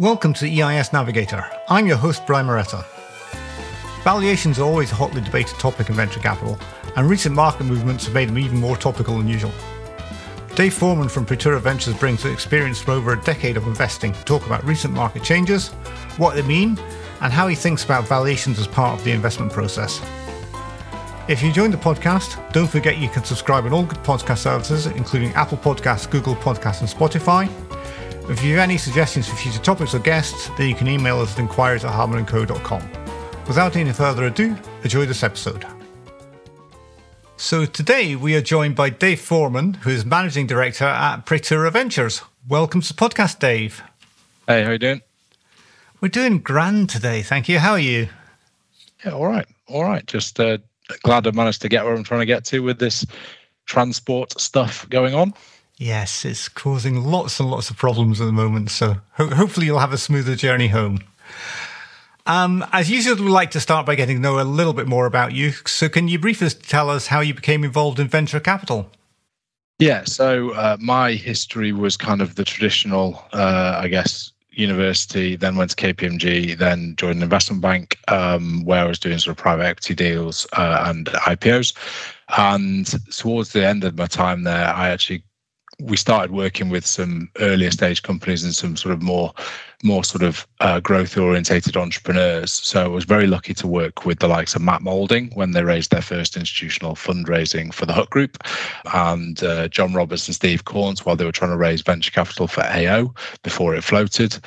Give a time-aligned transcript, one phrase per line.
[0.00, 1.48] Welcome to the EIS Navigator.
[1.68, 2.84] I'm your host, Brian Moretta.
[4.02, 6.58] Valuations are always a hotly debated topic in venture capital,
[6.96, 9.52] and recent market movements have made them even more topical than usual.
[10.56, 14.24] Dave Foreman from Praetura Ventures brings the experience from over a decade of investing to
[14.24, 15.68] talk about recent market changes,
[16.16, 16.76] what they mean,
[17.20, 20.00] and how he thinks about valuations as part of the investment process.
[21.28, 24.86] If you enjoyed the podcast, don't forget you can subscribe on all good podcast services,
[24.86, 27.48] including Apple Podcasts, Google Podcasts, and Spotify.
[28.26, 31.34] If you have any suggestions for future topics or guests, then you can email us
[31.34, 32.82] at inquiries at hardmanandco.com.
[33.46, 35.66] Without any further ado, enjoy this episode.
[37.36, 42.22] So today we are joined by Dave Foreman, who is Managing Director at Praetura Ventures.
[42.48, 43.82] Welcome to the podcast, Dave.
[44.48, 45.02] Hey, how are you doing?
[46.00, 47.58] We're doing grand today, thank you.
[47.58, 48.08] How are you?
[49.04, 50.06] Yeah, all right, all right.
[50.06, 50.56] Just uh,
[51.02, 53.04] glad I managed to get where I'm trying to get to with this
[53.66, 55.34] transport stuff going on.
[55.76, 58.70] Yes, it's causing lots and lots of problems at the moment.
[58.70, 61.00] So ho- hopefully you'll have a smoother journey home.
[62.26, 65.04] Um, as usual, we'd like to start by getting to know a little bit more
[65.06, 65.50] about you.
[65.66, 68.90] So can you briefly tell us how you became involved in venture capital?
[69.78, 75.56] Yeah, so uh, my history was kind of the traditional, uh, I guess, university, then
[75.56, 79.42] went to KPMG, then joined an investment bank um, where I was doing sort of
[79.42, 81.74] private equity deals uh, and IPOs.
[82.38, 85.24] And towards the end of my time there, I actually
[85.80, 89.32] we started working with some earlier stage companies and some sort of more
[89.82, 92.50] more sort of uh, growth orientated entrepreneurs.
[92.50, 95.62] So i was very lucky to work with the likes of matt moulding when they
[95.62, 98.38] raised their first institutional fundraising for the hut group
[98.92, 102.46] and uh, john roberts and steve Caunce while they were trying to raise venture capital
[102.46, 104.38] for ao before it floated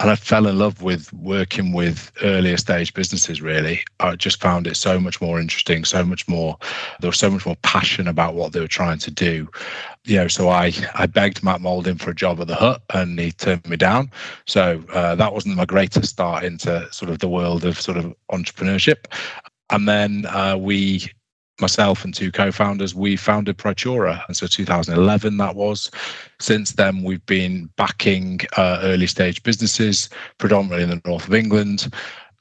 [0.00, 3.42] and I fell in love with working with earlier stage businesses.
[3.42, 6.56] Really, I just found it so much more interesting, so much more.
[7.00, 9.48] There was so much more passion about what they were trying to do.
[10.04, 13.18] You know, so I I begged Matt Moulding for a job at the Hut, and
[13.18, 14.10] he turned me down.
[14.46, 18.14] So uh, that wasn't my greatest start into sort of the world of sort of
[18.30, 19.06] entrepreneurship.
[19.70, 21.10] And then uh, we
[21.60, 25.90] myself and two co-founders, we founded Praetura, and so 2011 that was.
[26.40, 30.08] Since then, we've been backing uh, early stage businesses,
[30.38, 31.92] predominantly in the north of England,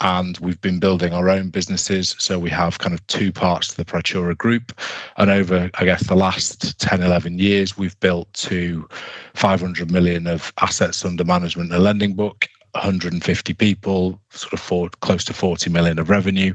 [0.01, 2.15] and we've been building our own businesses.
[2.19, 4.79] So we have kind of two parts to the Praetura group,
[5.17, 8.87] and over I guess the last 10, 11 years, we've built to
[9.33, 12.47] 500 million of assets under management in a lending book
[12.77, 16.53] 150 people, sort of four, close to 40 million of revenue.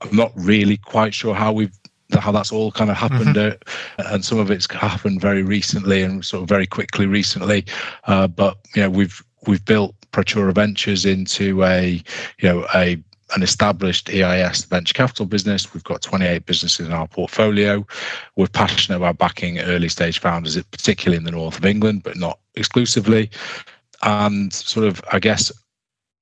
[0.00, 1.78] I'm not really quite sure how we've
[2.18, 4.00] how that's all kind of happened, mm-hmm.
[4.00, 7.64] uh, and some of it's happened very recently and sort of very quickly recently.
[8.04, 12.02] Uh, but you know, we've we've built Praetura Ventures into a
[12.38, 13.02] you know a
[13.34, 15.72] an established EIS venture capital business.
[15.72, 17.86] We've got 28 businesses in our portfolio.
[18.36, 22.38] We're passionate about backing early stage founders, particularly in the north of England, but not
[22.54, 23.30] exclusively.
[24.02, 25.52] And sort of, I guess,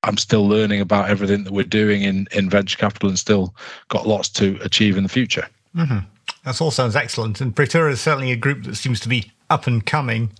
[0.03, 3.55] I'm still learning about everything that we're doing in, in venture capital and still
[3.89, 5.47] got lots to achieve in the future.
[5.79, 5.99] Mm-hmm.
[6.45, 7.41] That all sounds excellent.
[7.41, 10.33] And Praetura is certainly a group that seems to be up and coming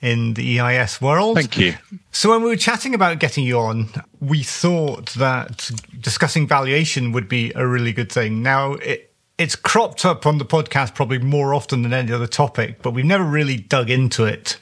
[0.00, 1.36] in the EIS world.
[1.36, 1.74] Thank you.
[2.10, 3.88] So, when we were chatting about getting you on,
[4.20, 5.70] we thought that
[6.00, 8.42] discussing valuation would be a really good thing.
[8.42, 12.82] Now, it, it's cropped up on the podcast probably more often than any other topic,
[12.82, 14.58] but we've never really dug into it.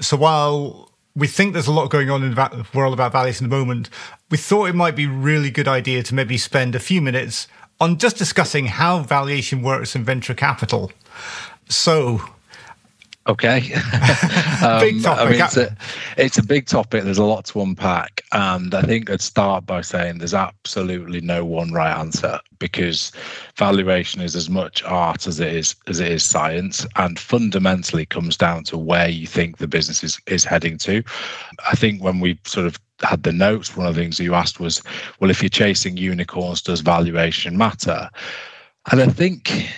[0.00, 3.50] So, while we think there's a lot going on in the world about valuation at
[3.50, 3.88] the moment,
[4.30, 7.46] we thought it might be a really good idea to maybe spend a few minutes
[7.80, 10.90] on just discussing how valuation works in venture capital.
[11.68, 12.22] So,
[13.28, 13.72] Okay.
[14.64, 15.26] um, big topic.
[15.26, 15.76] I mean, it's a,
[16.16, 17.02] it's a big topic.
[17.02, 18.22] There's a lot to unpack.
[18.32, 23.10] And I think I'd start by saying there's absolutely no one right answer because
[23.56, 28.36] valuation is as much art as it is as it is science and fundamentally comes
[28.36, 31.02] down to where you think the business is, is heading to.
[31.70, 34.60] I think when we sort of had the notes, one of the things you asked
[34.60, 34.82] was,
[35.20, 38.08] well, if you're chasing unicorns, does valuation matter?
[38.90, 39.68] And I think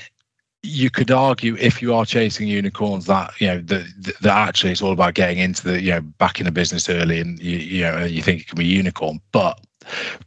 [0.63, 3.87] you could argue if you are chasing unicorns that you know that
[4.21, 7.21] that actually it's all about getting into the you know back in the business early
[7.21, 9.21] and you, you know you think it can be unicorn.
[9.33, 9.61] But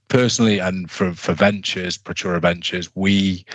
[0.08, 3.46] personally and for for ventures Praetura ventures we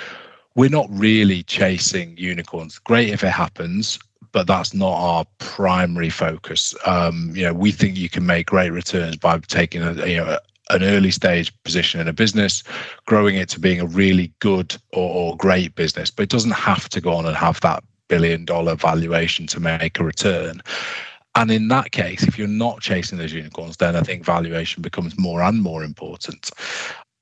[0.54, 2.78] we're not really chasing unicorns.
[2.78, 3.98] Great if it happens
[4.32, 6.74] but that's not our primary focus.
[6.84, 10.38] Um, you know we think you can make great returns by taking a you know
[10.70, 12.62] an early stage position in a business,
[13.06, 16.10] growing it to being a really good or, or great business.
[16.10, 19.98] But it doesn't have to go on and have that billion dollar valuation to make
[19.98, 20.62] a return.
[21.34, 25.18] And in that case, if you're not chasing those unicorns, then I think valuation becomes
[25.18, 26.50] more and more important.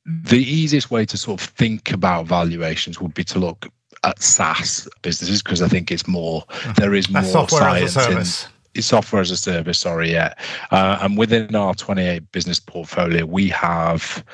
[0.06, 3.66] The easiest way to sort of think about valuations would be to look
[4.04, 6.74] at SaaS businesses because I think it's more uh-huh.
[6.76, 8.44] there is more science as a service.
[8.44, 8.50] in
[8.82, 9.78] software as a service.
[9.78, 10.34] Sorry, yeah.
[10.70, 14.24] Uh, and within our 28 business portfolio, we have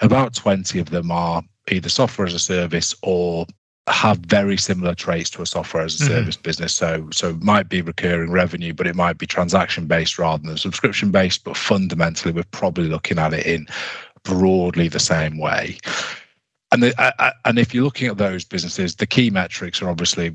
[0.00, 3.46] about 20 of them are either software as a service or
[3.86, 6.14] have very similar traits to a software as a mm-hmm.
[6.14, 6.42] service mm-hmm.
[6.42, 6.74] business.
[6.74, 10.56] So, so it might be recurring revenue, but it might be transaction based rather than
[10.56, 11.44] subscription based.
[11.44, 13.66] But fundamentally, we're probably looking at it in
[14.22, 15.76] broadly the same way.
[16.72, 20.34] And the, uh, and if you're looking at those businesses, the key metrics are obviously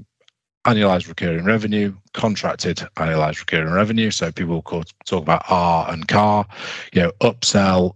[0.66, 4.12] annualized recurring revenue, contracted annualized recurring revenue.
[4.12, 6.46] So people talk about ARR and CARR,
[6.94, 7.96] you know, upsell,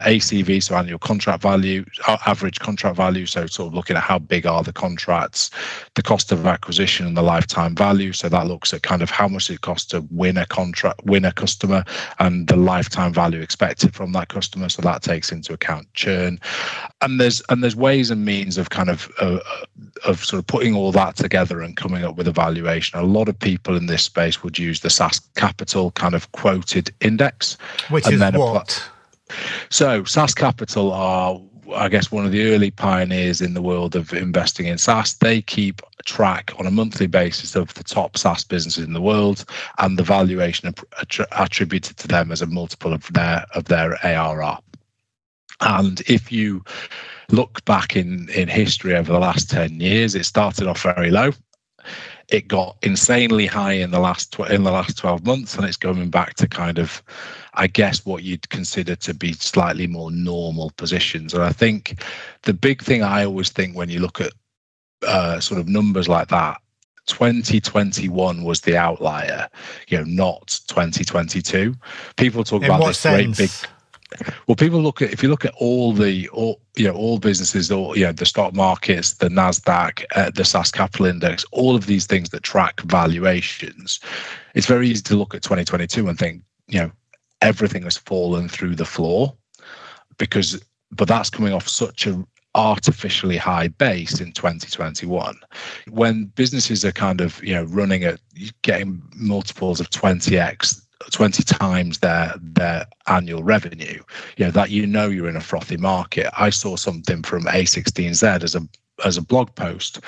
[0.00, 1.84] ACV, so annual contract value,
[2.26, 3.26] average contract value.
[3.26, 5.50] So sort of looking at how big are the contracts,
[5.94, 8.12] the cost of acquisition and the lifetime value.
[8.12, 11.24] So that looks at kind of how much it costs to win a contract, win
[11.24, 11.84] a customer,
[12.18, 14.68] and the lifetime value expected from that customer.
[14.68, 16.40] So that takes into account churn.
[17.00, 19.40] And there's and there's ways and means of kind of uh,
[20.04, 22.98] of sort of putting all that together and coming up with a valuation.
[22.98, 26.92] A lot of people in this space would use the SaaS Capital kind of quoted
[27.00, 27.56] index,
[27.90, 28.30] which is what.
[28.32, 28.89] Apply,
[29.68, 31.40] so SaaS Capital are
[31.74, 35.14] I guess one of the early pioneers in the world of investing in SaaS.
[35.14, 39.44] They keep track on a monthly basis of the top SaaS businesses in the world
[39.78, 40.74] and the valuation
[41.32, 44.58] attributed to them as a multiple of their of their ARR.
[45.60, 46.64] And if you
[47.30, 51.32] look back in in history over the last 10 years, it started off very low
[52.30, 55.76] it got insanely high in the last tw- in the last 12 months and it's
[55.76, 57.02] going back to kind of
[57.60, 62.02] i guess what you'd consider to be slightly more normal positions and i think
[62.42, 64.32] the big thing i always think when you look at
[65.06, 66.58] uh, sort of numbers like that
[67.06, 69.48] 2021 was the outlier
[69.88, 71.74] you know not 2022
[72.16, 73.36] people talk in about this sense?
[73.36, 73.70] great big
[74.46, 77.70] well, people look at if you look at all the all you know all businesses,
[77.70, 81.86] all you know the stock markets, the Nasdaq, uh, the SaaS Capital Index, all of
[81.86, 84.00] these things that track valuations.
[84.54, 86.92] It's very easy to look at 2022 and think you know
[87.42, 89.34] everything has fallen through the floor
[90.18, 95.36] because, but that's coming off such a artificially high base in 2021
[95.88, 98.20] when businesses are kind of you know running at
[98.62, 104.02] getting multiples of 20x 20 times their their annual revenue
[104.36, 106.28] you know that you know you're in a frothy market.
[106.36, 108.62] I saw something from a16z as a
[109.04, 110.00] as a blog post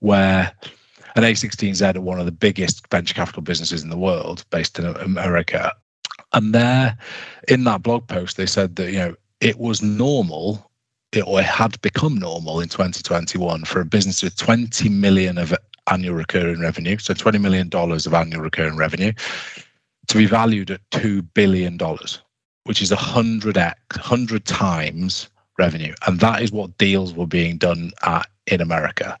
[0.00, 0.50] where
[1.16, 4.86] an a16z are one of the biggest venture capital businesses in the world based in
[4.86, 5.72] america
[6.32, 6.96] and there
[7.48, 10.70] in that blog post they said that you know it was normal
[11.12, 15.54] it, or it had become normal in 2021 for a business with 20 million of
[15.90, 19.12] annual recurring revenue so 20 million dollars of annual recurring revenue
[20.10, 21.78] to be valued at $2 billion,
[22.64, 25.94] which is 100 x 100 times revenue.
[26.06, 29.16] And that is what deals were being done at, in America.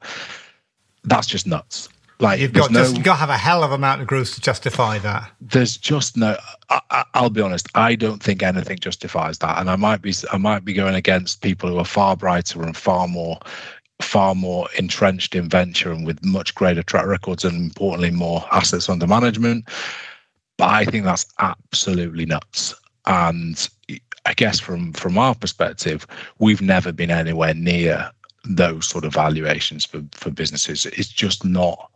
[1.04, 1.88] That's just nuts.
[2.20, 4.06] Like you've got, no, just, you've got to have a hell of a amount of
[4.06, 5.30] growth to justify that.
[5.40, 6.36] There's just no.
[6.68, 7.68] I, will be honest.
[7.74, 10.14] I don't think anything justifies that, and I might be.
[10.32, 13.38] I might be going against people who are far brighter and far more,
[14.02, 18.88] far more entrenched in venture and with much greater track records and importantly more assets
[18.88, 19.68] under management.
[20.58, 22.74] But I think that's absolutely nuts.
[23.06, 23.66] And
[24.26, 26.06] I guess from from our perspective,
[26.38, 28.10] we've never been anywhere near
[28.44, 30.84] those sort of valuations for for businesses.
[30.86, 31.89] It's just not.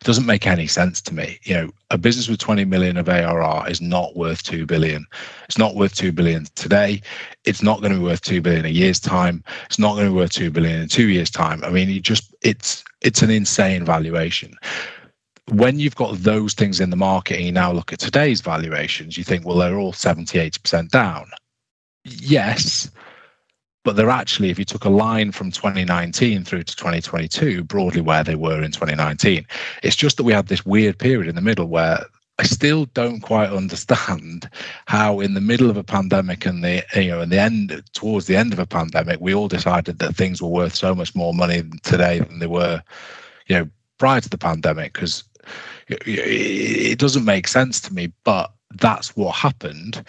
[0.00, 1.38] It doesn't make any sense to me.
[1.42, 5.06] You know, a business with 20 million of ARR is not worth 2 billion.
[5.44, 7.02] It's not worth 2 billion today.
[7.44, 9.44] It's not going to be worth 2 billion in a year's time.
[9.66, 11.62] It's not going to be worth 2 billion in 2 years time.
[11.64, 14.54] I mean, you just it's it's an insane valuation
[15.50, 19.18] when you've got those things in the market and you now look at today's valuations,
[19.18, 21.30] you think, well, they're all 70, 80% down.
[22.04, 22.90] Yes,
[23.84, 28.24] but they're actually, if you took a line from 2019 through to 2022, broadly where
[28.24, 29.46] they were in 2019,
[29.82, 32.04] it's just that we had this weird period in the middle where
[32.38, 34.48] I still don't quite understand
[34.86, 38.26] how, in the middle of a pandemic and the you know, in the end towards
[38.26, 41.34] the end of a pandemic, we all decided that things were worth so much more
[41.34, 42.82] money today than they were,
[43.46, 43.68] you know,
[43.98, 44.94] prior to the pandemic.
[44.94, 45.24] Because
[45.88, 50.02] it doesn't make sense to me, but that's what happened.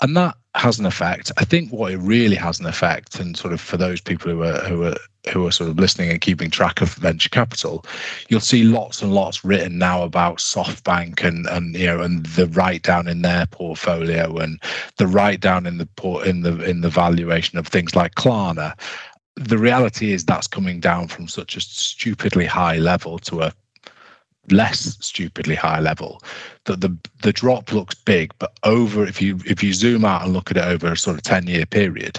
[0.00, 1.32] And that has an effect.
[1.38, 4.42] I think what it really has an effect, and sort of for those people who
[4.42, 4.96] are who are
[5.32, 7.84] who are sort of listening and keeping track of venture capital,
[8.28, 12.46] you'll see lots and lots written now about SoftBank and and you know and the
[12.48, 14.60] write down in their portfolio and
[14.96, 18.78] the write down in the port in the in the valuation of things like Klarna.
[19.36, 23.52] The reality is that's coming down from such a stupidly high level to a
[24.52, 26.22] less stupidly high level
[26.64, 30.32] that the the drop looks big but over if you if you zoom out and
[30.32, 32.18] look at it over a sort of 10 year period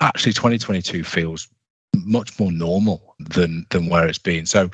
[0.00, 1.48] actually 2022 feels
[1.94, 4.70] much more normal than than where it's been so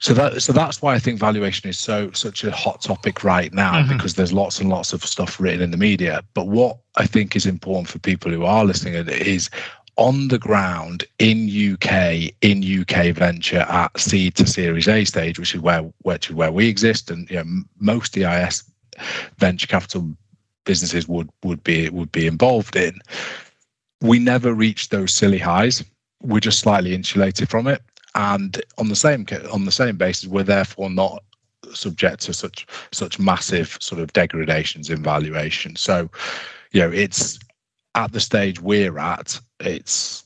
[0.00, 3.52] so that so that's why I think valuation is so such a hot topic right
[3.52, 3.92] now mm-hmm.
[3.92, 6.22] because there's lots and lots of stuff written in the media.
[6.32, 9.50] But what I think is important for people who are listening is
[10.00, 15.54] on the ground in UK in UK venture at seed to Series A stage, which
[15.54, 18.64] is where which is where we exist, and you know, most EIS
[19.38, 20.10] venture capital
[20.64, 22.98] businesses would would be would be involved in.
[24.00, 25.84] We never reach those silly highs.
[26.22, 27.82] We're just slightly insulated from it
[28.14, 31.22] and on the same on the same basis, we're therefore not
[31.72, 35.76] subject to such such massive sort of degradations in valuation.
[35.76, 36.10] So,
[36.72, 37.38] you know, it's
[37.94, 39.38] at the stage we're at.
[39.60, 40.24] It's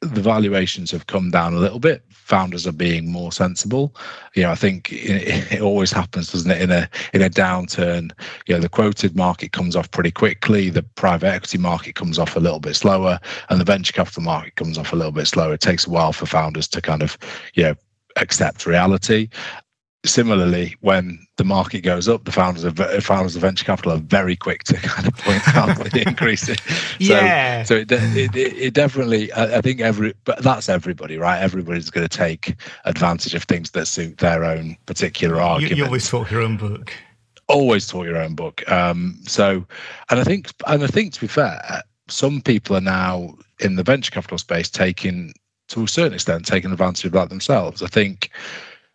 [0.00, 3.94] the valuations have come down a little bit founders are being more sensible.
[4.34, 6.62] You know, I think it, it, always happens, doesn't it?
[6.62, 8.10] In a in a downturn,
[8.46, 10.70] you know, the quoted market comes off pretty quickly.
[10.70, 13.20] The private equity market comes off a little bit slower,
[13.50, 15.52] and the venture capital market comes off a little bit slower.
[15.52, 17.18] It takes a while for founders to kind of,
[17.52, 17.74] you know,
[18.16, 19.28] accept reality
[20.04, 24.36] similarly, when the market goes up, the founders of founders of venture capital are very
[24.36, 26.46] quick to kind of point out the increase.
[26.46, 26.54] So,
[26.98, 27.62] yeah.
[27.62, 31.40] So it, it, it definitely, I think every, but that's everybody, right?
[31.40, 35.76] Everybody's going to take advantage of things that suit their own particular argument.
[35.76, 36.92] You, you always talk your own book.
[37.48, 38.68] Always talk your own book.
[38.70, 39.64] Um, so,
[40.10, 43.82] and I think, and I think to be fair, some people are now in the
[43.82, 45.32] venture capital space taking,
[45.68, 47.82] to a certain extent, taking advantage of that themselves.
[47.82, 48.30] I think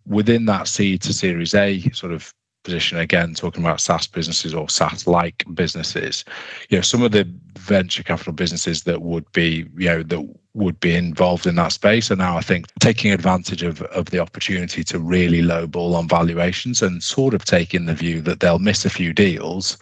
[0.07, 2.33] within that seed to Series A sort of
[2.63, 6.25] position, again, talking about SaaS businesses or SaaS like businesses,
[6.69, 10.79] you know, some of the venture capital businesses that would be, you know, that would
[10.79, 14.83] be involved in that space are now, I think, taking advantage of, of the opportunity
[14.83, 18.89] to really lowball on valuations and sort of taking the view that they'll miss a
[18.89, 19.77] few deals,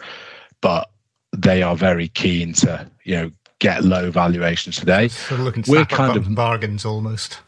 [0.60, 0.90] but
[1.36, 5.08] they are very keen to, you know, get low valuations today.
[5.08, 7.40] So looking We're kind of bargains almost.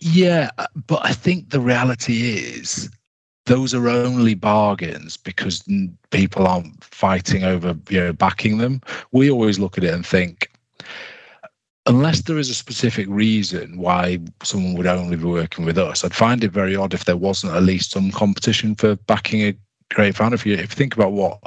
[0.00, 0.50] Yeah,
[0.86, 2.90] but I think the reality is
[3.46, 5.62] those are only bargains because
[6.10, 8.80] people aren't fighting over you know backing them.
[9.12, 10.50] We always look at it and think
[11.86, 16.14] unless there is a specific reason why someone would only be working with us, I'd
[16.14, 19.54] find it very odd if there wasn't at least some competition for backing a
[19.94, 20.34] great founder.
[20.34, 21.40] If you, if you think about what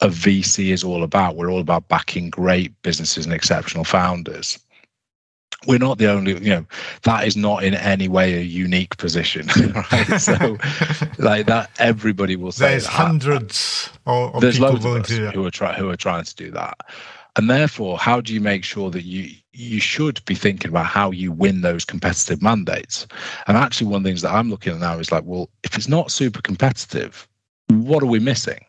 [0.00, 4.58] a VC is all about, we're all about backing great businesses and exceptional founders
[5.66, 6.64] we're not the only you know
[7.02, 9.46] that is not in any way a unique position
[9.92, 10.20] right?
[10.20, 10.56] So
[11.18, 12.92] like that everybody will say there's that.
[12.92, 16.50] hundreds of, there's people loads of us who are trying who are trying to do
[16.52, 16.78] that.
[17.36, 21.10] And therefore how do you make sure that you you should be thinking about how
[21.10, 23.06] you win those competitive mandates?
[23.48, 25.76] And actually one of the things that i'm looking at now is like well if
[25.76, 27.28] it's not super competitive
[27.70, 28.64] what are we missing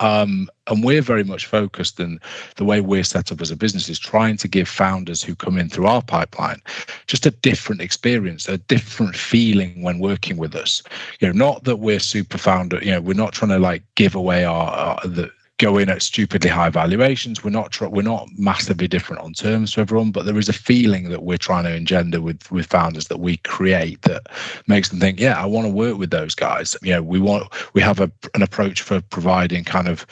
[0.00, 2.20] um, and we're very much focused, and
[2.56, 5.58] the way we're set up as a business is trying to give founders who come
[5.58, 6.60] in through our pipeline
[7.06, 10.82] just a different experience, a different feeling when working with us.
[11.20, 12.78] You know, not that we're super founder.
[12.82, 16.00] You know, we're not trying to like give away our, our the go in at
[16.00, 17.44] stupidly high valuations.
[17.44, 21.10] We're not we're not massively different on terms to everyone, but there is a feeling
[21.10, 24.22] that we're trying to engender with with founders that we create that
[24.66, 26.76] makes them think, yeah, I want to work with those guys.
[26.82, 30.06] You know, we want we have a, an approach for providing kind of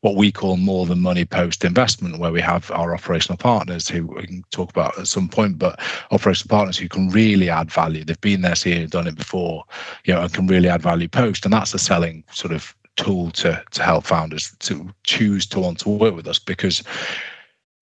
[0.00, 4.06] what we call more than money post investment, where we have our operational partners who
[4.06, 5.78] we can talk about at some point, but
[6.10, 8.04] operational partners who can really add value.
[8.04, 9.64] They've been there, seen it, done it before,
[10.04, 11.44] you know, and can really add value post.
[11.44, 15.78] And that's a selling sort of tool to to help founders to choose to want
[15.78, 16.82] to work with us because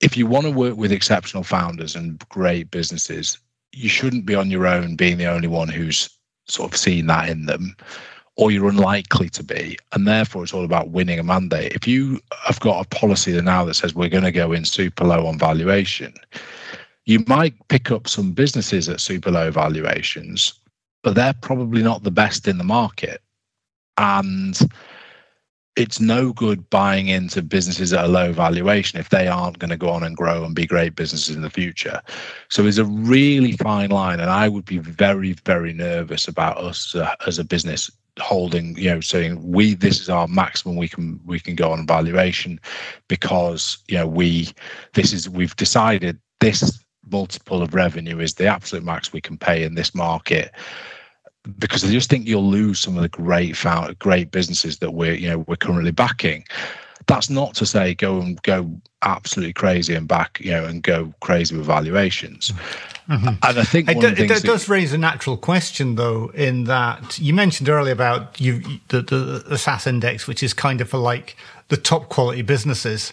[0.01, 3.39] if you want to work with exceptional founders and great businesses
[3.73, 6.09] you shouldn't be on your own being the only one who's
[6.47, 7.77] sort of seen that in them
[8.37, 9.77] or you're unlikely to be.
[9.93, 11.73] And therefore it's all about winning a mandate.
[11.73, 15.05] If you have got a policy now that says we're going to go in super
[15.05, 16.15] low on valuation
[17.05, 20.55] you might pick up some businesses at super low valuations
[21.03, 23.21] but they're probably not the best in the market.
[23.99, 24.59] And
[25.77, 29.77] it's no good buying into businesses at a low valuation if they aren't going to
[29.77, 32.01] go on and grow and be great businesses in the future.
[32.51, 36.95] So it's a really fine line, and I would be very, very nervous about us
[36.95, 41.19] uh, as a business holding, you know, saying we this is our maximum we can
[41.25, 42.61] we can go on valuation
[43.09, 44.49] because you know we
[44.93, 49.63] this is we've decided this multiple of revenue is the absolute max we can pay
[49.63, 50.53] in this market
[51.59, 55.15] because I just think you'll lose some of the great found, great businesses that we're
[55.15, 56.45] you know we're currently backing.
[57.09, 58.71] That's not to say go and go
[59.03, 62.53] absolutely crazy and back you know and go crazy with valuations.
[63.09, 63.29] Mm-hmm.
[63.29, 67.19] And I think it, do, it that, does raise a natural question, though, in that
[67.19, 70.99] you mentioned earlier about you the, the, the SaaS index, which is kind of for
[70.99, 71.37] like
[71.69, 73.13] the top quality businesses,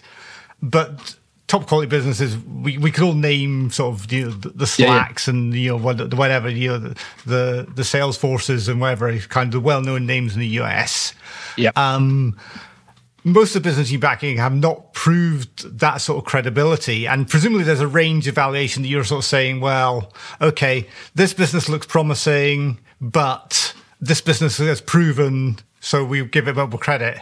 [0.62, 1.16] but
[1.50, 5.26] top quality businesses, we, we could all name sort of you know, the, the Slacks
[5.26, 5.38] yeah, yeah.
[5.38, 5.76] and you know
[6.16, 6.94] whatever you know the
[7.26, 11.12] the, the Salesforces and whatever kind of the well known names in the US.
[11.56, 11.72] Yeah.
[11.74, 12.36] Um,
[13.24, 17.06] most of the business you're backing have not proved that sort of credibility.
[17.06, 21.34] And presumably there's a range of valuation that you're sort of saying, well, okay, this
[21.34, 27.18] business looks promising, but this business has proven, so we give it more credit.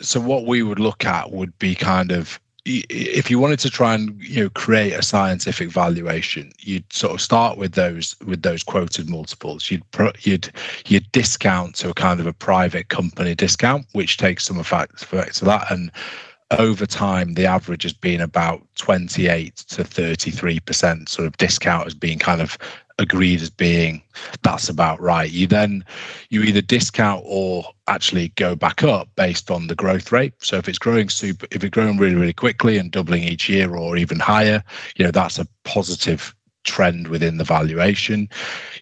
[0.00, 3.94] So what we would look at would be kind of if you wanted to try
[3.94, 8.62] and you know create a scientific valuation you'd sort of start with those with those
[8.62, 9.70] quoted multiples.
[9.70, 9.82] You'd
[10.20, 10.50] you'd
[10.86, 15.36] you'd discount to a kind of a private company discount which takes some effect, effect
[15.38, 15.70] to that.
[15.72, 15.90] And
[16.58, 21.94] over time the average has been about 28 to 33 percent sort of discount has
[21.94, 22.56] been kind of
[23.02, 24.02] agreed as being
[24.42, 25.30] that's about right.
[25.30, 25.84] You then
[26.30, 30.34] you either discount or actually go back up based on the growth rate.
[30.38, 33.74] So if it's growing super, if it's growing really really quickly and doubling each year
[33.74, 34.62] or even higher,
[34.96, 38.28] you know that's a positive trend within the valuation.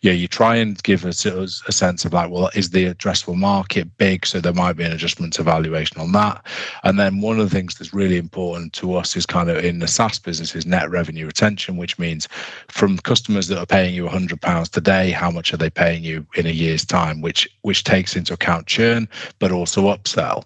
[0.02, 3.96] Yeah, you try and give us a, sense of like, well, is the addressable market
[3.96, 4.26] big?
[4.26, 6.44] So there might be an adjustment to valuation on that.
[6.84, 9.78] And then one of the things that's really important to us is kind of in
[9.78, 12.28] the SaaS business is net revenue retention, which means
[12.68, 16.46] from customers that are paying you £100 today, how much are they paying you in
[16.46, 19.08] a year's time, which which takes into account churn,
[19.38, 20.44] but also upsell.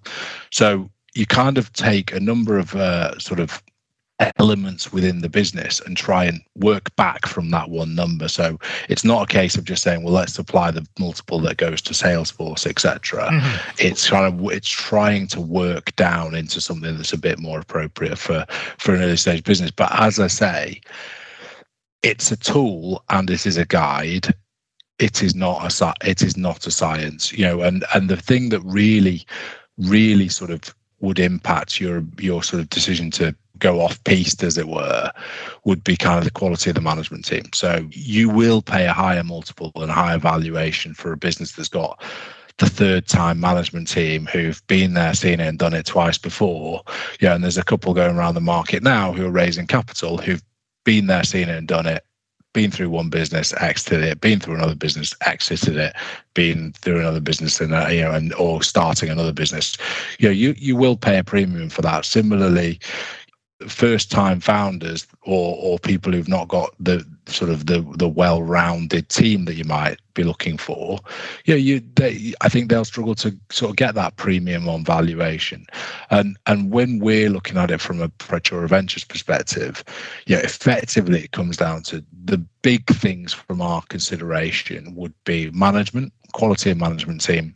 [0.50, 3.62] So you kind of take a number of uh, sort of
[4.38, 8.28] elements within the business and try and work back from that one number.
[8.28, 11.82] So it's not a case of just saying well let's apply the multiple that goes
[11.82, 13.70] to salesforce etc mm-hmm.
[13.78, 18.16] it's kind of it's trying to work down into something that's a bit more appropriate
[18.16, 18.46] for
[18.78, 19.70] for an early stage business.
[19.70, 20.80] But as i say
[22.04, 24.34] it's a tool and it is a guide.
[24.98, 28.50] It is not a it is not a science you know and and the thing
[28.50, 29.26] that really
[29.76, 34.58] really sort of would impact your your sort of decision to go off piste, as
[34.58, 35.10] it were,
[35.64, 37.44] would be kind of the quality of the management team.
[37.52, 42.02] So you will pay a higher multiple and higher valuation for a business that's got
[42.58, 46.82] the third time management team who've been there, seen it, and done it twice before.
[47.20, 50.42] Yeah, and there's a couple going around the market now who are raising capital who've
[50.84, 52.04] been there, seen it, and done it.
[52.52, 54.20] Been through one business, exited it.
[54.20, 55.96] Been through another business, exited it.
[56.34, 59.76] Been through another business, and uh, you know, and or starting another business.
[60.20, 62.04] You know, you you will pay a premium for that.
[62.04, 62.78] Similarly,
[63.68, 69.08] first time founders or or people who've not got the sort of the the well-rounded
[69.08, 70.98] team that you might be looking for
[71.44, 75.66] yeah you they, i think they'll struggle to sort of get that premium on valuation.
[76.10, 79.84] And and when we're looking at it from a Praetura Ventures perspective
[80.26, 86.12] yeah effectively it comes down to the big things from our consideration would be management
[86.32, 87.54] quality of management team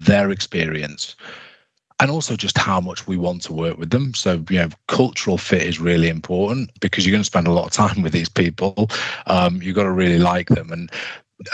[0.00, 1.16] their experience
[2.00, 4.12] and also just how much we want to work with them.
[4.14, 7.66] So, you know, cultural fit is really important because you're going to spend a lot
[7.66, 8.90] of time with these people.
[9.26, 10.90] Um, you've got to really like them, and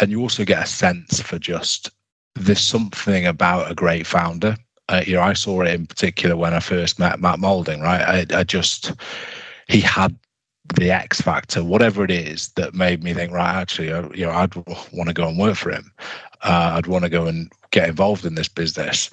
[0.00, 1.90] and you also get a sense for just
[2.34, 4.56] there's something about a great founder.
[4.88, 7.80] Uh, you know, I saw it in particular when I first met Matt Moulding.
[7.80, 8.92] Right, I, I just
[9.68, 10.16] he had
[10.76, 14.54] the X factor, whatever it is, that made me think, right, actually, you know, I'd
[14.54, 15.90] want to go and work for him.
[16.42, 19.10] Uh, I'd want to go and get involved in this business.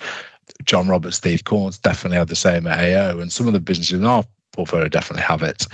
[0.66, 4.00] John Roberts, Steve Caunce definitely have the same at AO, and some of the businesses
[4.00, 5.66] in our portfolio definitely have it.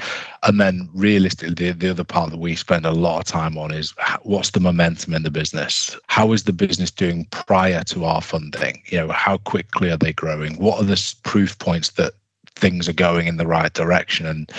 [0.43, 3.73] And then realistically, the, the other part that we spend a lot of time on
[3.73, 5.97] is what's the momentum in the business?
[6.07, 8.81] How is the business doing prior to our funding?
[8.87, 10.55] You know, how quickly are they growing?
[10.55, 12.13] What are the proof points that
[12.55, 14.51] things are going in the right direction and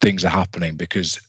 [0.00, 0.76] things are happening?
[0.76, 1.20] Because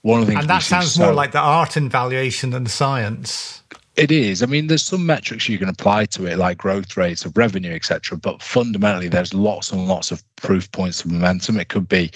[0.00, 2.64] one of the things and that sounds so, more like the art and valuation than
[2.64, 3.62] the science.
[3.94, 4.42] It is.
[4.42, 7.74] I mean, there's some metrics you can apply to it, like growth rates of revenue,
[7.74, 8.16] etc.
[8.16, 11.60] But fundamentally, there's lots and lots of proof points of momentum.
[11.60, 12.10] It could be,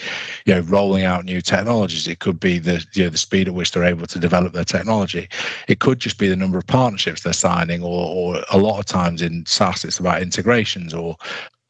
[0.47, 2.09] you know, rolling out new technologies.
[2.09, 4.65] It could be the you know the speed at which they're able to develop their
[4.65, 5.29] technology.
[5.69, 8.87] It could just be the number of partnerships they're signing, or or a lot of
[8.87, 11.17] times in SaaS, it's about integrations or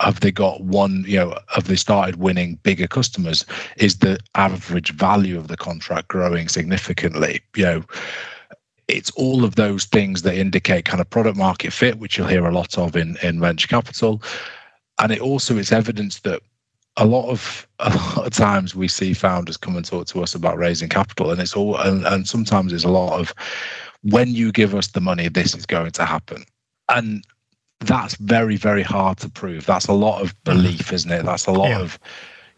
[0.00, 3.46] have they got one you know have they started winning bigger customers
[3.78, 7.82] is the average value of the contract growing significantly you know
[8.88, 12.46] it's all of those things that indicate kind of product market fit, which you'll hear
[12.46, 14.22] a lot of in, in venture capital.
[15.00, 16.40] And it also is evidence that
[16.96, 20.34] a lot of a lot of times we see founders come and talk to us
[20.34, 23.34] about raising capital, and it's all and, and sometimes it's a lot of
[24.02, 26.44] when you give us the money, this is going to happen.
[26.88, 27.24] And
[27.80, 29.66] that's very, very hard to prove.
[29.66, 31.24] That's a lot of belief, isn't it?
[31.24, 31.80] That's a lot yeah.
[31.80, 31.98] of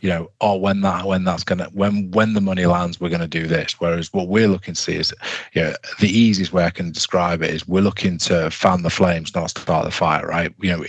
[0.00, 3.26] you know, oh, when that when that's gonna when when the money lands, we're gonna
[3.26, 3.80] do this.
[3.80, 5.12] Whereas what we're looking to see is,
[5.54, 8.90] you know, the easiest way I can describe it is we're looking to fan the
[8.90, 10.26] flames, not start the fire.
[10.26, 10.52] Right?
[10.60, 10.84] You know,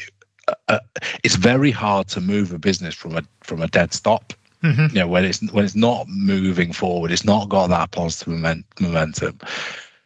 [0.48, 0.80] uh, uh,
[1.24, 4.34] it's very hard to move a business from a from a dead stop.
[4.64, 4.96] Mm-hmm.
[4.96, 8.66] You know, when it's when it's not moving forward, it's not got that positive moment,
[8.80, 9.40] momentum.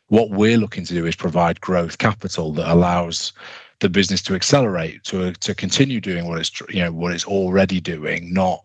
[0.08, 3.34] What we're looking to do is provide growth capital that allows
[3.80, 7.82] the business to accelerate, to to continue doing what it's you know what it's already
[7.82, 8.64] doing, not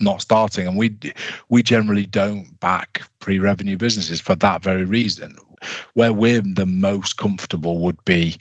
[0.00, 0.66] not starting.
[0.66, 0.96] And we
[1.48, 5.36] we generally don't back pre-revenue businesses for that very reason.
[5.94, 8.36] Where we're the most comfortable would be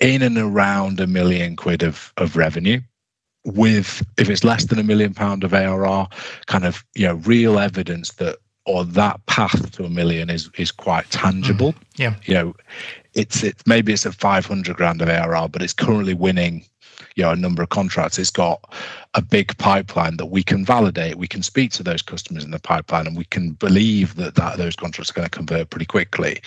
[0.00, 2.80] in and around a million quid of of revenue
[3.46, 6.08] with if it's less than a million pound of ARR,
[6.46, 10.72] kind of you know real evidence that or that path to a million is is
[10.72, 11.72] quite tangible.
[11.72, 12.54] Mm, yeah, you know,
[13.14, 16.64] it's it maybe it's at five hundred grand of ARR, but it's currently winning
[17.16, 18.62] you know a number of contracts it's got
[19.14, 22.60] a big pipeline that we can validate we can speak to those customers in the
[22.60, 26.40] pipeline and we can believe that, that those contracts are going to convert pretty quickly.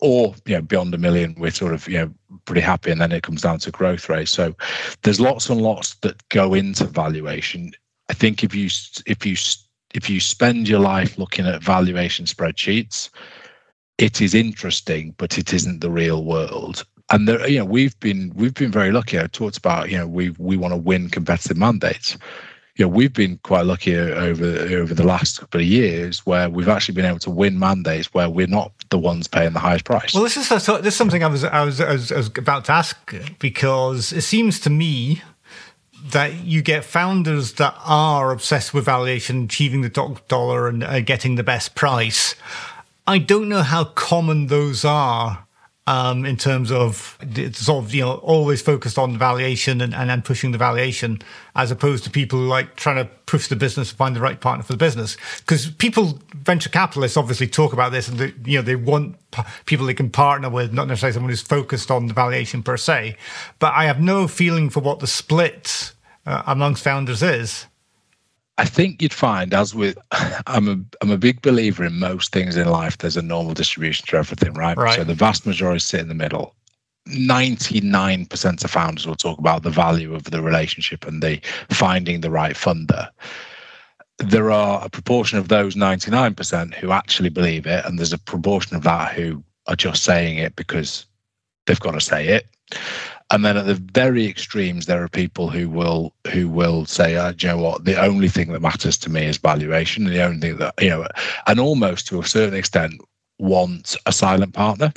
[0.00, 2.12] Or you know beyond a million we're sort of you know
[2.44, 4.28] pretty happy and then it comes down to growth rate.
[4.28, 4.54] So
[5.02, 7.70] there's lots and lots that go into valuation.
[8.10, 8.68] I think if you
[9.06, 9.36] if you
[9.94, 13.10] if you spend your life looking at valuation spreadsheets
[13.98, 18.32] it is interesting but it isn't the real world and there, you know, we've been
[18.34, 19.20] we've been very lucky.
[19.20, 22.16] I talked about you know we we want to win competitive mandates.
[22.76, 26.68] You know, we've been quite lucky over over the last couple of years where we've
[26.68, 30.14] actually been able to win mandates where we're not the ones paying the highest price.
[30.14, 32.64] Well, this is this is something I was, I was I was I was about
[32.64, 35.22] to ask because it seems to me
[36.12, 41.00] that you get founders that are obsessed with valuation, achieving the top dollar, and uh,
[41.00, 42.34] getting the best price.
[43.06, 45.46] I don't know how common those are
[45.86, 47.18] um, in terms of
[47.52, 51.20] sort of you know always focused on the valuation and, and pushing the valuation
[51.56, 54.62] as opposed to people like trying to push the business and find the right partner
[54.62, 55.16] for the business.
[55.38, 59.42] Because people venture capitalists obviously talk about this and they, you know they want p-
[59.66, 63.16] people they can partner with not necessarily someone who's focused on the valuation per se.
[63.58, 65.92] But I have no feeling for what the split
[66.26, 67.66] uh, amongst founders is
[68.62, 69.98] I think you'd find, as with,
[70.46, 72.96] I'm a I'm a big believer in most things in life.
[72.96, 74.76] There's a normal distribution to everything, right?
[74.76, 74.94] right.
[74.94, 76.54] So the vast majority sit in the middle.
[77.08, 82.30] 99% of founders will talk about the value of the relationship and the finding the
[82.30, 83.08] right funder.
[84.18, 88.76] There are a proportion of those 99% who actually believe it, and there's a proportion
[88.76, 91.04] of that who are just saying it because
[91.66, 92.46] they've got to say it
[93.32, 97.32] and then at the very extremes there are people who will who will say oh,
[97.40, 97.84] you know what?
[97.84, 100.90] The only thing that matters to me is valuation and the only thing that you
[100.90, 101.06] know
[101.46, 103.00] and almost to a certain extent
[103.38, 104.92] want a silent partner.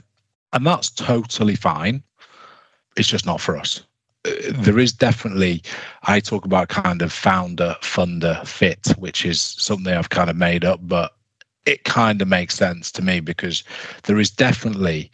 [0.53, 2.03] And that's totally fine.
[2.95, 3.81] It's just not for us.
[4.25, 5.61] Uh, there is definitely
[6.03, 10.65] i talk about kind of founder funder fit which is something i've kind of made
[10.65, 11.13] up but
[11.67, 13.63] it kind of makes sense to me because
[14.03, 15.11] there is definitely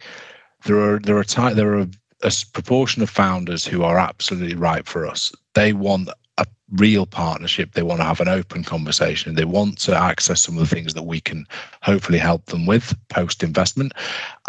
[0.64, 1.86] there are there are ty- there are
[2.22, 5.32] a proportion of founders who are absolutely right for us.
[5.54, 6.08] They want
[6.38, 7.72] a real partnership.
[7.72, 9.34] They want to have an open conversation.
[9.34, 11.46] They want to access some of the things that we can
[11.82, 13.92] hopefully help them with post investment.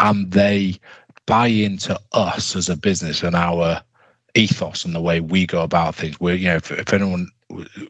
[0.00, 0.78] And they
[1.26, 3.82] buy into us as a business and our
[4.34, 6.18] ethos and the way we go about things.
[6.20, 7.28] We're, you know, if, if anyone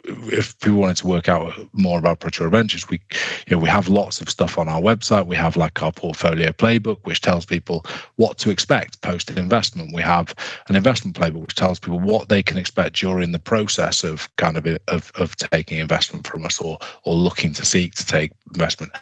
[0.05, 3.01] if people wanted to work out more about Praetura Ventures, we,
[3.47, 5.27] you know, we have lots of stuff on our website.
[5.27, 7.85] We have like our portfolio playbook, which tells people
[8.17, 9.95] what to expect post investment.
[9.95, 10.35] We have
[10.69, 14.57] an investment playbook, which tells people what they can expect during the process of kind
[14.57, 18.93] of of, of taking investment from us or or looking to seek to take investment.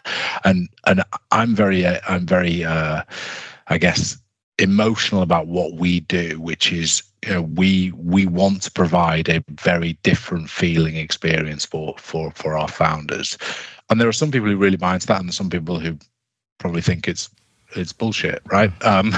[0.45, 3.03] And and I'm very I'm very uh,
[3.69, 4.22] I guess
[4.63, 9.45] emotional about what we do, which is you know, we we want to provide a
[9.51, 13.37] very different feeling experience for for for our founders.
[13.91, 15.99] And there are some people who really buy into that, and some people who
[16.59, 17.29] probably think it's
[17.75, 18.71] it's bullshit, right?
[18.85, 19.13] Um,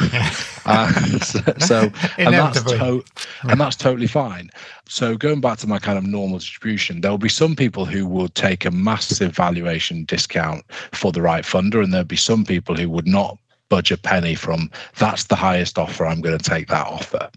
[0.66, 3.04] uh, so, so and that's to-
[3.42, 4.50] and that's totally fine.
[4.86, 8.06] So going back to my kind of normal distribution, there will be some people who
[8.06, 12.76] will take a massive valuation discount for the right funder, and there'll be some people
[12.76, 16.06] who would not budge a penny from that's the highest offer.
[16.06, 17.30] I'm going to take that offer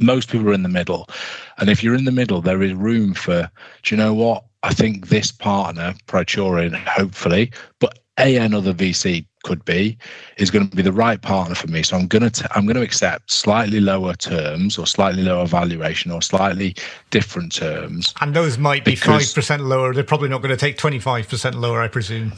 [0.00, 1.08] most people are in the middle.
[1.58, 3.50] And if you're in the middle, there is room for,
[3.82, 4.44] do you know what?
[4.62, 9.96] I think this partner, Proturin, hopefully, but a another VC could be,
[10.36, 11.82] is going to be the right partner for me.
[11.82, 16.10] So I'm going to I'm going to accept slightly lower terms or slightly lower valuation
[16.10, 16.76] or slightly
[17.10, 18.12] different terms.
[18.20, 19.94] And those might be five percent lower.
[19.94, 22.34] They're probably not going to take twenty five percent lower, I presume.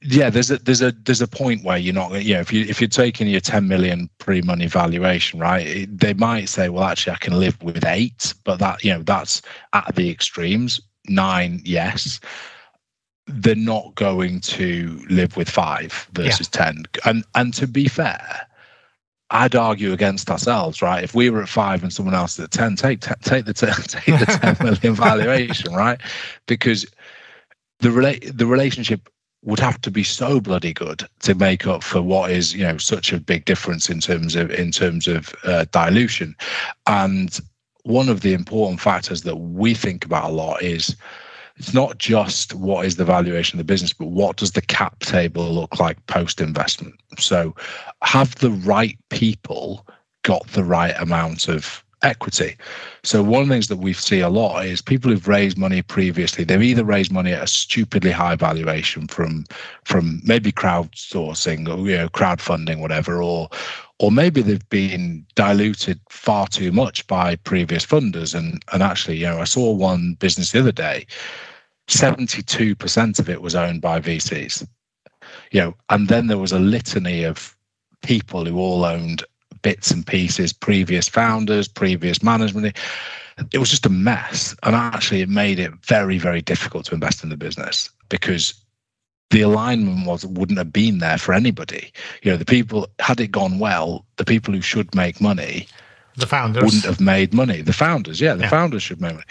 [0.00, 2.24] Yeah, there's a there's a there's a point where you're not.
[2.24, 5.86] You know, if you if you're taking your ten million pre money valuation, right?
[5.90, 9.42] They might say, well, actually, I can live with eight, but that you know that's
[9.74, 10.80] at the extremes.
[11.10, 12.20] Nine, yes
[13.28, 16.64] they're not going to live with five versus yeah.
[16.64, 16.84] 10.
[17.04, 18.46] And and to be fair,
[19.30, 21.04] I'd argue against ourselves, right?
[21.04, 24.56] If we were at five and someone else at 10, take, take the, take the
[24.56, 26.00] 10 million valuation, right?
[26.46, 26.86] Because
[27.80, 29.08] the rela- the relationship
[29.44, 32.76] would have to be so bloody good to make up for what is you know
[32.76, 36.34] such a big difference in terms of in terms of uh, dilution
[36.88, 37.38] and
[37.84, 40.96] one of the important factors that we think about a lot is
[41.58, 45.00] it's not just what is the valuation of the business, but what does the cap
[45.00, 46.94] table look like post investment?
[47.18, 47.54] So,
[48.02, 49.86] have the right people
[50.22, 52.56] got the right amount of equity?
[53.02, 55.82] So, one of the things that we see a lot is people who've raised money
[55.82, 59.44] previously, they've either raised money at a stupidly high valuation from
[59.84, 63.48] from maybe crowdsourcing or you know crowdfunding, whatever, or
[63.98, 68.32] or maybe they've been diluted far too much by previous funders.
[68.32, 71.04] And and actually, you know, I saw one business the other day
[71.88, 74.66] 72% of it was owned by VCs.
[75.50, 77.56] You know, and then there was a litany of
[78.02, 79.24] people who all owned
[79.62, 82.76] bits and pieces, previous founders, previous management.
[83.52, 84.54] It was just a mess.
[84.62, 88.54] And actually it made it very, very difficult to invest in the business because
[89.30, 91.92] the alignment was wouldn't have been there for anybody.
[92.22, 95.66] You know, the people had it gone well, the people who should make money
[96.16, 97.62] the founders wouldn't have made money.
[97.62, 98.48] The founders, yeah, the yeah.
[98.48, 99.26] founders should make money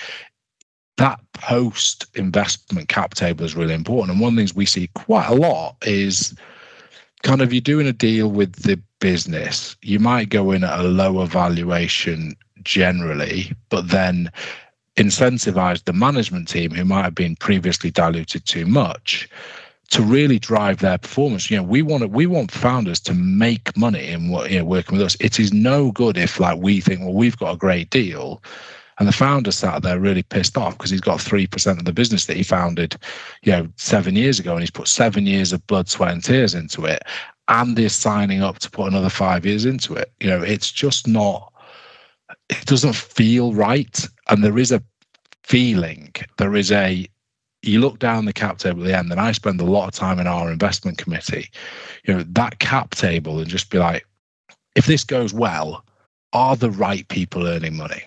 [0.98, 4.12] that post investment cap table is really important.
[4.12, 6.36] And one of the things we see quite a lot is
[7.24, 10.84] kind of you're doing a deal with the business, you might go in at a
[10.84, 14.32] lower valuation generally, but then
[14.98, 19.30] incentivize the management team who might have been previously diluted too much
[19.90, 21.50] to really drive their performance.
[21.50, 24.98] You know, we want we want founders to make money in what you know working
[24.98, 25.16] with us.
[25.20, 28.42] It is no good if like we think, well, we've got a great deal
[29.00, 32.26] and the founder sat there really pissed off because he's got 3% of the business
[32.26, 32.96] that he founded,
[33.44, 34.54] you know, seven years ago.
[34.54, 37.04] And he's put seven years of blood, sweat, and tears into it.
[37.48, 40.12] And is signing up to put another five years into it.
[40.20, 41.54] You know, it's just not,
[42.50, 44.08] it doesn't feel right.
[44.30, 44.84] And there is a
[45.44, 47.08] feeling, there is a,
[47.62, 49.94] you look down the cap table at the end, and I spend a lot of
[49.94, 51.50] time in our investment committee,
[52.04, 54.06] you know, that cap table and just be like,
[54.76, 55.86] if this goes well,
[56.34, 58.04] are the right people earning money?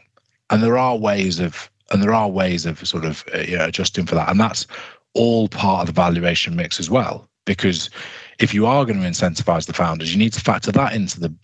[0.51, 3.65] And there are ways of and there are ways of sort of uh, you know,
[3.65, 4.29] adjusting for that.
[4.29, 4.67] And that's
[5.15, 7.29] all part of the valuation mix as well.
[7.47, 7.91] Because
[8.39, 11.35] if you are going to incentivize the founders you need to factor that into the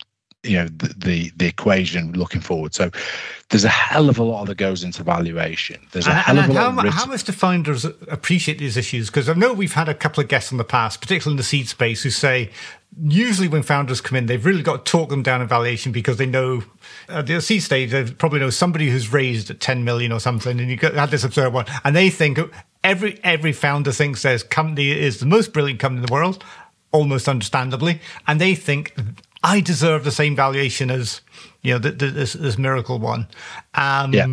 [0.43, 2.73] you know the, the, the equation looking forward.
[2.73, 2.91] So
[3.49, 5.85] there's a hell of a lot that goes into valuation.
[5.91, 9.07] There's a and, hell of a how, lot how much do founders appreciate these issues?
[9.07, 11.43] Because i know we've had a couple of guests in the past particularly in the
[11.43, 12.51] seed space who say
[12.99, 16.17] usually when founders come in, they've really got to talk them down in valuation because
[16.17, 16.63] they know
[17.09, 20.59] at the seed stage, they probably know somebody who's raised at 10 million or something,
[20.59, 22.39] and you had this absurd one, and they think
[22.83, 26.43] every every founder thinks their company is the most brilliant company in the world,
[26.91, 28.95] almost understandably, and they think
[29.43, 31.21] I deserve the same valuation as
[31.61, 33.27] you know this, this miracle one.
[33.75, 34.27] Um, yeah.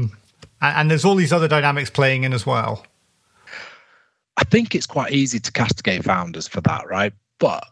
[0.60, 2.86] And there's all these other dynamics playing in as well.
[4.38, 7.12] I think it's quite easy to castigate founders for that, right?
[7.38, 7.64] But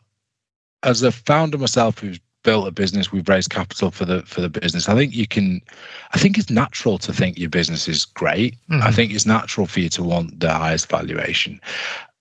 [0.83, 4.49] as a founder myself who's built a business we've raised capital for the for the
[4.49, 4.89] business.
[4.89, 5.61] I think you can
[6.13, 8.57] i think it's natural to think your business is great.
[8.69, 8.83] Mm-hmm.
[8.83, 11.61] i think it's natural for you to want the highest valuation.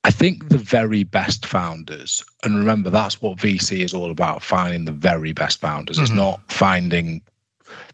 [0.03, 4.85] I think the very best founders and remember that's what vc is all about finding
[4.85, 5.97] the very best founders.
[5.97, 6.03] Mm-hmm.
[6.03, 7.21] it's not finding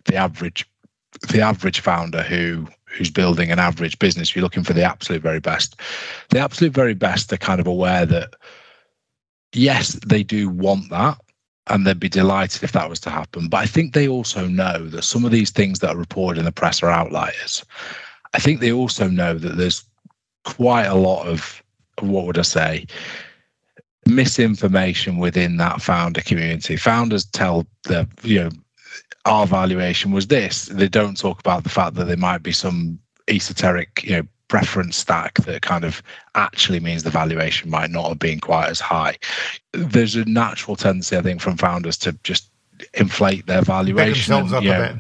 [0.06, 0.66] the average
[1.30, 4.36] the average founder who who's building an average business.
[4.36, 5.80] You're looking for the absolute very best.
[6.30, 8.34] The absolute very best are kind of aware that
[9.54, 11.20] yes, they do want that
[11.70, 13.50] and they'd be delighted if that was to happen.
[13.50, 16.46] But I think they also know that some of these things that are reported in
[16.46, 17.64] the press are outliers.
[18.34, 19.84] I think they also know that there's
[20.46, 21.62] quite a lot of
[22.02, 22.88] what would I say
[24.06, 26.78] misinformation within that founder community.
[26.78, 28.50] Founders tell the you know
[29.26, 30.66] our valuation was this.
[30.68, 34.98] They don't talk about the fact that there might be some esoteric you know preference
[34.98, 36.02] stack that kind of
[36.36, 39.18] actually means the valuation might not have been quite as high.
[39.74, 42.50] There's a natural tendency, I think, from founders to just
[42.94, 44.34] inflate their valuation.
[44.34, 45.00] And, up know,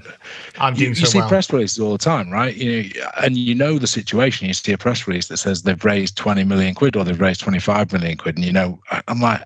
[0.60, 1.29] I'm doing you, so you see well.
[1.29, 2.55] press releases all the time, right?
[2.55, 4.47] You know, and you know the situation.
[4.47, 7.41] You see a press release that says they've raised 20 million quid or they've raised
[7.41, 9.43] 25 million quid, and you know, I'm like,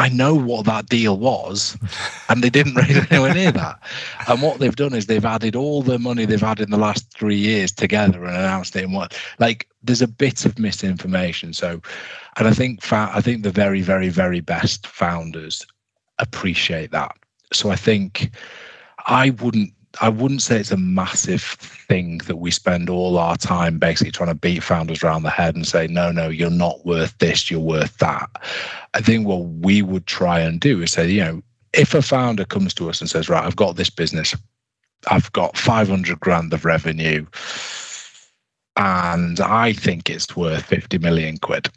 [0.00, 1.76] I know what that deal was,
[2.30, 3.82] and they didn't raise anywhere near that.
[4.28, 7.12] And what they've done is they've added all the money they've had in the last
[7.12, 11.52] three years together and announced it in what like there's a bit of misinformation.
[11.52, 11.82] So,
[12.38, 15.66] and I think fa- I think the very very very best founders
[16.18, 17.14] appreciate that.
[17.52, 18.30] So I think
[19.06, 23.78] I wouldn't I wouldn't say it's a massive thing that we spend all our time
[23.78, 27.16] basically trying to beat founders around the head and say, no, no, you're not worth
[27.18, 28.30] this, you're worth that.
[28.94, 32.44] I think what we would try and do is say, you know, if a founder
[32.44, 34.34] comes to us and says, right, I've got this business,
[35.10, 37.26] I've got 500 grand of revenue,
[38.76, 41.68] and I think it's worth 50 million quid.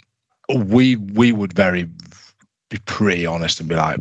[0.53, 1.89] We we would very
[2.69, 3.99] be pretty honest and be like,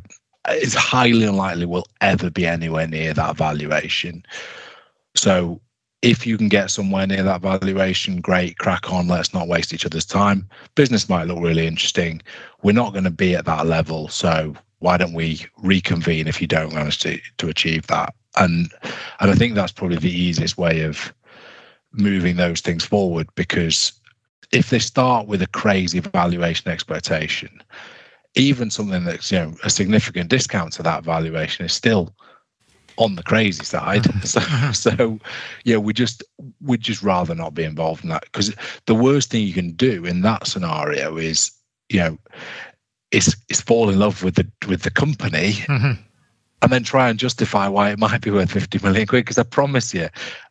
[0.49, 4.25] it's highly unlikely we'll ever be anywhere near that valuation.
[5.15, 5.61] So
[6.03, 9.07] if you can get somewhere near that valuation, great, crack on.
[9.07, 10.49] Let's not waste each other's time.
[10.75, 12.21] Business might look really interesting.
[12.63, 16.49] We're not going to be at that level, so why don't we reconvene if you
[16.49, 18.15] don't manage to to achieve that?
[18.37, 18.73] And
[19.21, 21.13] and I think that's probably the easiest way of
[21.93, 23.93] moving those things forward because
[24.51, 27.63] if they start with a crazy valuation expectation,
[28.35, 32.15] even something that's you know a significant discount to that valuation is still
[32.97, 34.05] on the crazy side.
[34.25, 34.41] so,
[34.73, 35.19] so
[35.65, 36.23] yeah, we just
[36.61, 38.55] we'd just rather not be involved in that because
[38.87, 41.51] the worst thing you can do in that scenario is
[41.89, 42.19] you know
[43.11, 45.53] is is fall in love with the with the company.
[45.69, 46.01] Mm-hmm.
[46.63, 49.25] And then try and justify why it might be worth 50 million quid.
[49.25, 50.09] Because I promise you,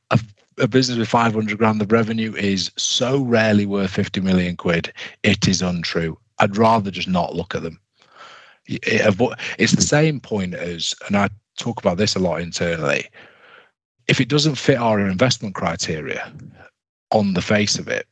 [0.10, 0.20] a,
[0.58, 4.91] a business with 500 grand of revenue is so rarely worth 50 million quid.
[5.24, 6.17] It is untrue.
[6.41, 7.80] I'd rather just not look at them.
[8.69, 9.12] Eh,
[9.58, 13.08] it's the same point as, and I talk about this a lot internally.
[14.08, 16.34] If it doesn't fit our investment criteria
[17.12, 18.08] on the face of it,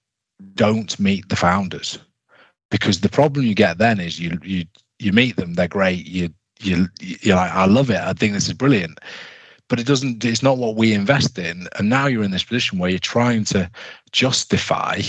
[0.53, 1.97] don't meet the founders.
[2.69, 4.65] Because the problem you get then is you you
[4.99, 6.29] you meet them, they're great, you
[6.61, 8.99] you you're like, I love it, I think this is brilliant.
[9.69, 11.67] But it doesn't it's not what we invest in.
[11.77, 13.69] And now you're in this position where you're trying to
[14.11, 15.01] justify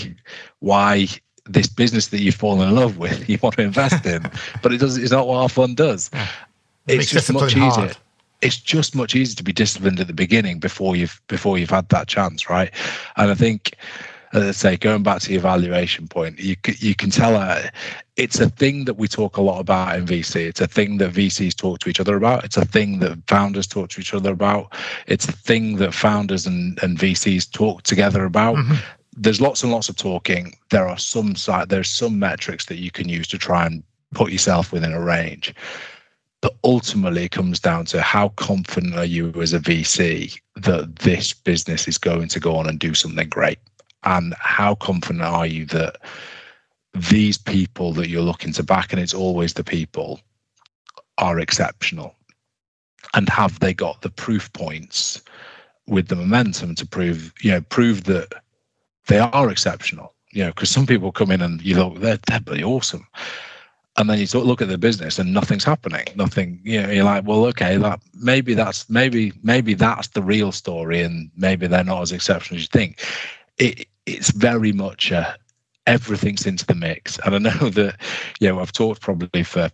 [0.59, 1.07] why
[1.45, 4.21] this business that you've fallen in love with you want to invest in
[4.61, 6.27] but it does it's not what our fund does yeah.
[6.87, 7.97] it it's just much easier hard.
[8.41, 11.87] it's just much easier to be disciplined at the beginning before you've before you've had
[11.89, 12.71] that chance right
[13.17, 13.75] and i think
[14.33, 17.63] as I say, going back to your valuation point, you you can tell uh,
[18.15, 20.47] it's a thing that we talk a lot about in VC.
[20.47, 22.45] It's a thing that VCs talk to each other about.
[22.45, 24.73] It's a thing that founders talk to each other about.
[25.07, 28.55] It's a thing that founders and, and VCs talk together about.
[28.55, 28.75] Mm-hmm
[29.21, 30.57] there's lots and lots of talking.
[30.71, 33.83] There are some site, there's some metrics that you can use to try and
[34.15, 35.53] put yourself within a range.
[36.41, 41.33] But ultimately, it comes down to how confident are you as a VC that this
[41.33, 43.59] business is going to go on and do something great?
[44.03, 45.97] And how confident are you that
[46.95, 50.19] these people that you're looking to back, and it's always the people,
[51.19, 52.15] are exceptional?
[53.13, 55.21] And have they got the proof points
[55.85, 58.33] with the momentum to prove, you know, prove that
[59.07, 60.13] they are exceptional.
[60.31, 63.05] You know, because some people come in and you look, they're they're awesome,
[63.97, 66.05] and then you sort of look at the business and nothing's happening.
[66.15, 66.61] Nothing.
[66.63, 71.01] You know, you're like, well, okay, that maybe that's maybe maybe that's the real story,
[71.01, 73.03] and maybe they're not as exceptional as you think.
[73.57, 75.35] It it's very much a
[75.87, 77.99] everything's into the mix, and I know that
[78.39, 79.69] you know I've talked probably for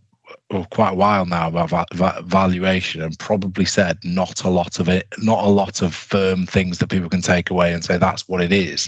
[0.52, 4.80] well, quite a while now about va- va- valuation and probably said not a lot
[4.80, 7.98] of it, not a lot of firm things that people can take away and say
[7.98, 8.88] that's what it is.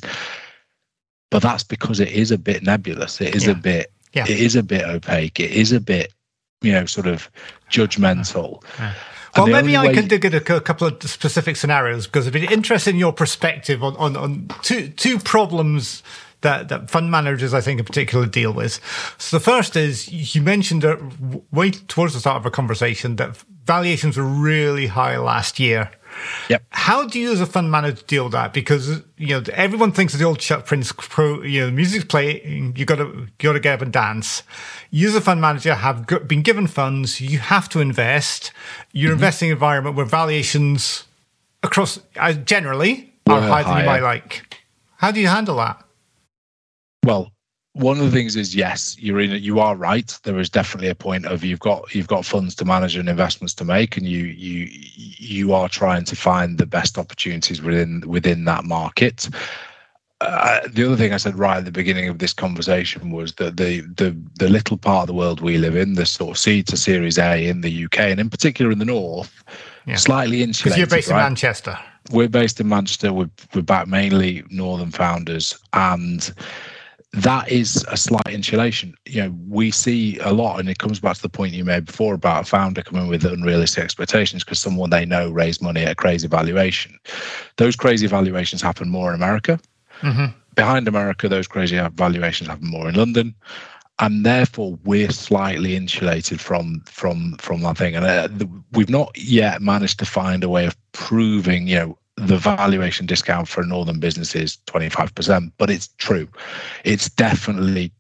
[1.32, 3.20] But that's because it is a bit nebulous.
[3.22, 3.52] It is yeah.
[3.52, 3.92] a bit.
[4.14, 4.24] Yeah.
[4.24, 5.40] It is a bit opaque.
[5.40, 6.14] It is a bit,
[6.62, 7.30] you know, sort of
[7.70, 8.64] judgmental.
[8.80, 8.94] Yeah.
[9.38, 9.94] Well, maybe I way...
[9.94, 13.84] can dig in a couple of specific scenarios because it'd be interesting in your perspective
[13.84, 16.02] on, on, on two two problems
[16.42, 18.80] that, that fund managers, I think, in particular, deal with.
[19.18, 20.84] So the first is you mentioned
[21.52, 25.92] way towards the start of our conversation that valuations were really high last year.
[26.50, 26.64] Yep.
[26.72, 28.52] How do you, as a fund manager, deal with that?
[28.52, 31.46] Because you know everyone thinks of the old Chuck Prince quote.
[31.46, 34.44] You know, the music's playing, you got to got to get up and dance.
[34.90, 37.22] You, as a fund manager, have been given funds.
[37.22, 38.52] You have to invest.
[38.92, 39.20] You're mm-hmm.
[39.20, 41.06] investing in an environment where valuations
[41.62, 44.64] across uh, generally are higher, higher than you might like.
[44.98, 45.84] How do you handle that?
[47.10, 47.32] Well,
[47.74, 49.32] one of the things is yes, you're in.
[49.32, 50.18] You are right.
[50.24, 53.54] There is definitely a point of you've got you've got funds to manage and investments
[53.56, 54.68] to make, and you you
[54.98, 59.30] you are trying to find the best opportunities within within that market.
[60.22, 63.58] Uh, the other thing I said right at the beginning of this conversation was that
[63.58, 66.68] the the the little part of the world we live in, the sort of seed
[66.68, 69.44] to Series A in the UK, and in particular in the north,
[69.86, 69.96] yeah.
[69.96, 70.76] slightly insulated.
[70.76, 71.20] Because you're based right?
[71.20, 71.80] in Manchester.
[72.12, 73.14] We're based in Manchester.
[73.14, 76.34] We're we're back mainly northern founders and
[77.14, 78.94] that is a slight insulation.
[79.06, 81.86] You know, we see a lot, and it comes back to the point you made
[81.86, 85.92] before about a founder coming with unrealistic expectations because someone they know raised money at
[85.92, 87.00] a crazy valuation.
[87.58, 89.60] Those crazy valuations happen more in America.
[90.02, 90.38] Mm-hmm.
[90.56, 93.34] Behind America, those crazy valuations happen more in London,
[94.00, 97.96] and therefore we're slightly insulated from from from that thing.
[97.96, 101.98] And uh, we've not yet managed to find a way of proving, you know,
[102.28, 106.28] the valuation discount for a northern business is 25%, but it's true.
[106.84, 107.92] It's definitely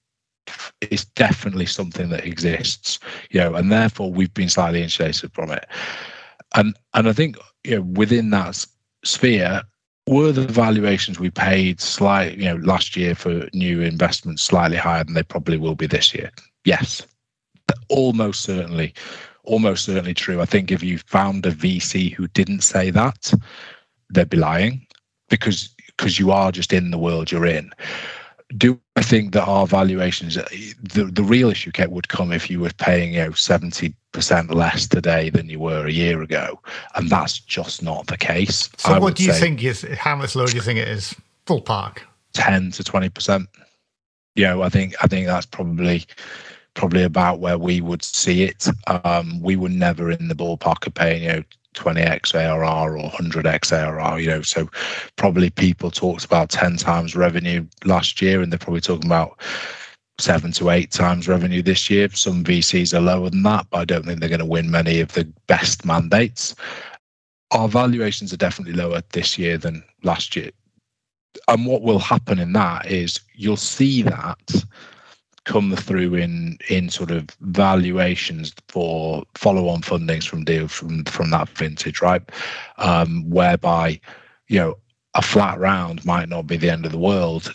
[0.81, 2.97] it's definitely something that exists,
[3.29, 5.65] you know, and therefore we've been slightly insulated from it.
[6.55, 8.65] And and I think you know within that
[9.05, 9.61] sphere,
[10.07, 15.03] were the valuations we paid slight, you know, last year for new investments slightly higher
[15.03, 16.31] than they probably will be this year?
[16.65, 17.05] Yes,
[17.89, 18.93] almost certainly,
[19.43, 20.41] almost certainly true.
[20.41, 23.31] I think if you found a VC who didn't say that,
[24.09, 24.85] they'd be lying
[25.29, 27.71] because because you are just in the world you're in.
[28.57, 32.59] Do I think that our valuations, the, the real issue Kate, would come if you
[32.59, 33.93] were paying you know 70%
[34.53, 36.59] less today than you were a year ago.
[36.95, 38.69] And that's just not the case.
[38.77, 41.15] So, I what do you think is how much lower do you think it is?
[41.45, 42.07] Full park?
[42.33, 43.47] 10 to 20%.
[44.35, 46.05] You know, I think I think that's probably
[46.73, 48.67] probably about where we would see it.
[48.87, 51.43] Um, we were never in the ballpark of paying, you know,
[51.79, 54.41] 20x ARR or 100x ARR, you know.
[54.41, 54.69] So
[55.15, 59.39] probably people talked about 10 times revenue last year, and they're probably talking about
[60.19, 62.09] seven to eight times revenue this year.
[62.09, 64.99] Some VCs are lower than that, but I don't think they're going to win many
[64.99, 66.55] of the best mandates.
[67.51, 70.51] Our valuations are definitely lower this year than last year.
[71.47, 74.63] And what will happen in that is you'll see that
[75.49, 81.49] come through in in sort of valuations for follow-on fundings from deals from from that
[81.49, 82.21] vintage, right?
[82.77, 83.99] Um, whereby
[84.47, 84.77] you know
[85.15, 87.51] a flat round might not be the end of the world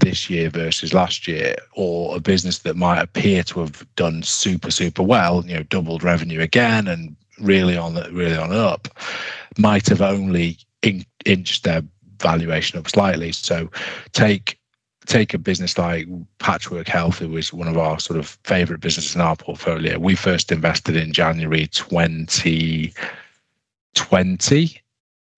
[0.00, 4.72] this year versus last year, or a business that might appear to have done super
[4.72, 8.88] super well, you know, doubled revenue again and really on really on up,
[9.58, 11.82] might have only in, inched their
[12.20, 13.30] valuation up slightly.
[13.30, 13.70] So
[14.12, 14.57] take
[15.08, 16.06] take a business like
[16.38, 19.98] Patchwork Health, who is one of our sort of favorite businesses in our portfolio.
[19.98, 22.94] We first invested in January 2020.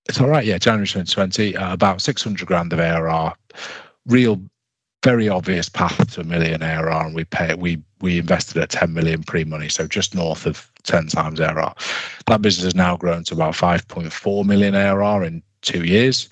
[0.08, 3.32] It's all right, yeah, January 2020, uh, about 600 grand of ARR.
[4.06, 4.42] Real,
[5.04, 8.92] very obvious path to a million ARR, and we pay we we invested at 10
[8.92, 11.74] million pre-money, so just north of 10 times ARR.
[12.26, 16.28] That business has now grown to about 5.4 million ARR in two years.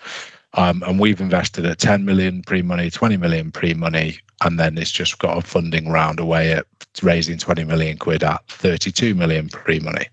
[0.55, 5.19] Um, and we've invested at 10 million pre-money, 20 million pre-money, and then it's just
[5.19, 6.67] got a funding round away at
[7.03, 10.07] raising 20 million quid at 32 million pre-money.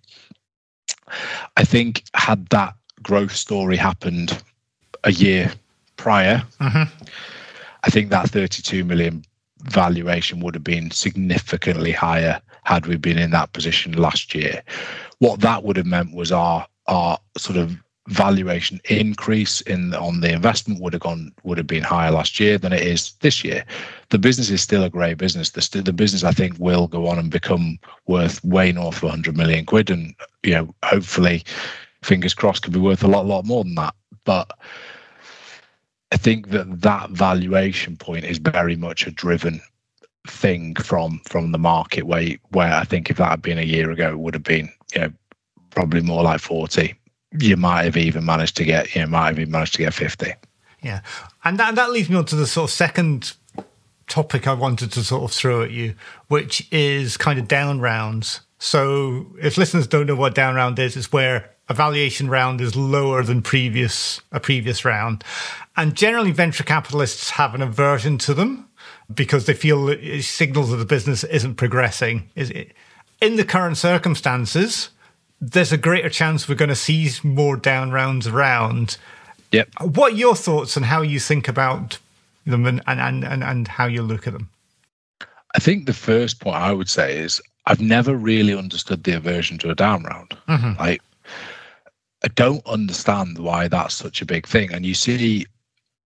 [1.56, 4.42] I think had that growth story happened
[5.04, 5.54] a year
[5.98, 7.06] prior, mm-hmm.
[7.84, 9.24] I think that 32 million
[9.62, 14.64] valuation would have been significantly higher had we been in that position last year.
[15.20, 17.78] What that would have meant was our our sort of
[18.08, 22.58] valuation increase in on the investment would have gone would have been higher last year
[22.58, 23.66] than it is this year.
[24.10, 25.50] The business is still a great business.
[25.50, 29.36] The the business I think will go on and become worth way north of 100
[29.36, 31.44] million quid, and you know hopefully,
[32.04, 33.96] fingers crossed, could be worth a lot lot more than that.
[34.24, 34.52] But
[36.12, 39.62] I think that that valuation point is very much a driven
[40.28, 43.90] thing from from the market where where I think if that had been a year
[43.90, 45.12] ago, it would have been you know
[45.72, 46.94] probably more like 40
[47.40, 50.34] you might have even managed to get you might have even managed to get 50
[50.86, 51.02] yeah.
[51.44, 53.34] And that, that leads me on to the sort of second
[54.08, 55.96] topic i wanted to sort of throw at you
[56.28, 58.42] which is kind of down rounds.
[58.60, 62.76] So if listeners don't know what down round is it's where a valuation round is
[62.76, 65.24] lower than previous a previous round.
[65.76, 68.70] And generally venture capitalists have an aversion to them
[69.12, 72.30] because they feel it signals that the business isn't progressing.
[72.36, 72.74] Is it
[73.20, 74.90] in the current circumstances
[75.40, 78.98] there's a greater chance we're going to see more down rounds around.
[79.52, 79.70] Yep.
[79.82, 82.00] What are your thoughts on how you think about
[82.46, 84.50] them and, and, and, and how you look at them?
[85.56, 89.58] I think the first point I would say is I've never really understood the aversion
[89.60, 90.38] to a down round.
[90.48, 90.80] Mm-hmm.
[90.80, 91.02] Like,
[92.24, 94.74] I don't understand why that's such a big thing.
[94.74, 95.46] And you see,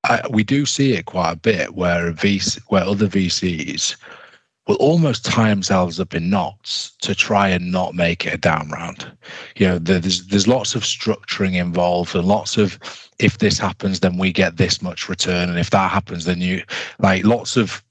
[0.03, 3.95] I, we do see it quite a bit where VC, where other VCs
[4.69, 8.69] will almost tie themselves up in knots to try and not make it a down
[8.69, 9.11] round.
[9.55, 12.77] You know, there's there's lots of structuring involved and lots of
[13.17, 16.61] if this happens, then we get this much return, and if that happens, then you
[16.99, 17.83] like lots of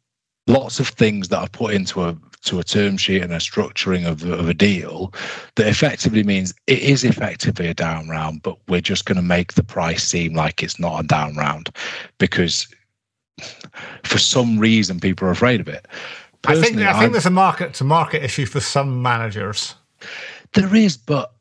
[0.46, 4.06] lots of things that are put into a to a term sheet and a structuring
[4.06, 5.12] of, of a deal
[5.56, 9.54] that effectively means it is effectively a down round, but we're just going to make
[9.54, 11.70] the price seem like it's not a down round
[12.18, 12.68] because
[14.04, 15.88] for some reason people are afraid of it.
[16.46, 19.74] I think I think there's a market to market issue for some managers.
[20.54, 21.34] There is, but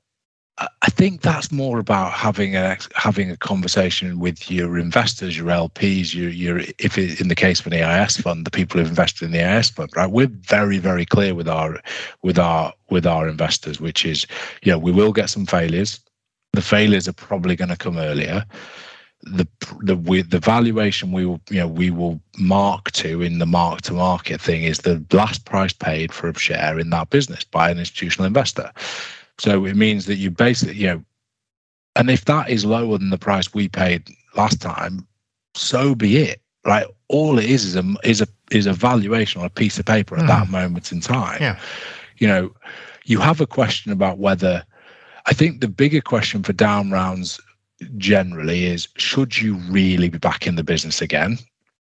[0.59, 6.15] I think that's more about having a having a conversation with your investors, your LPs,
[6.15, 9.25] your your if it, in the case of an EIS fund, the people who've invested
[9.25, 10.09] in the EIS fund, right?
[10.09, 11.79] We're very very clear with our
[12.23, 14.25] with our with our investors, which is,
[14.63, 15.99] you know, we will get some failures.
[16.53, 18.43] The failures are probably going to come earlier
[19.24, 19.47] the
[19.82, 23.82] the with the valuation we will you know we will mark to in the mark
[23.82, 27.70] to market thing is the last price paid for a share in that business by
[27.70, 28.72] an institutional investor.
[29.39, 31.03] So it means that you basically you know,
[31.95, 35.07] and if that is lower than the price we paid last time,
[35.55, 36.41] so be it.
[36.65, 36.86] Right?
[37.07, 40.15] All it is is a is a is a valuation on a piece of paper
[40.15, 40.28] at mm.
[40.28, 41.41] that moment in time.
[41.41, 41.59] Yeah.
[42.18, 42.51] You know,
[43.05, 44.63] you have a question about whether
[45.26, 47.39] I think the bigger question for down rounds
[47.97, 51.38] generally is should you really be back in the business again?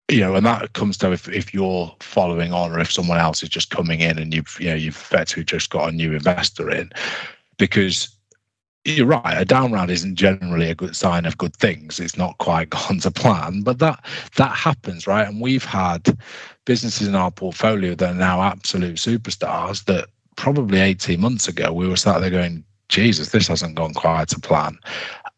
[0.09, 3.43] You know, and that comes to if, if you're following on or if someone else
[3.43, 6.69] is just coming in and you've you know you've effectively just got a new investor
[6.69, 6.89] in
[7.57, 8.09] because
[8.85, 9.39] you're right.
[9.39, 11.99] A down round isn't generally a good sign of good things.
[11.99, 14.03] It's not quite gone to plan, but that
[14.37, 15.27] that happens, right?
[15.27, 16.17] And we've had
[16.65, 21.87] businesses in our portfolio that are now absolute superstars that probably 18 months ago we
[21.87, 24.77] were sat there going, Jesus, this hasn't gone quite to plan.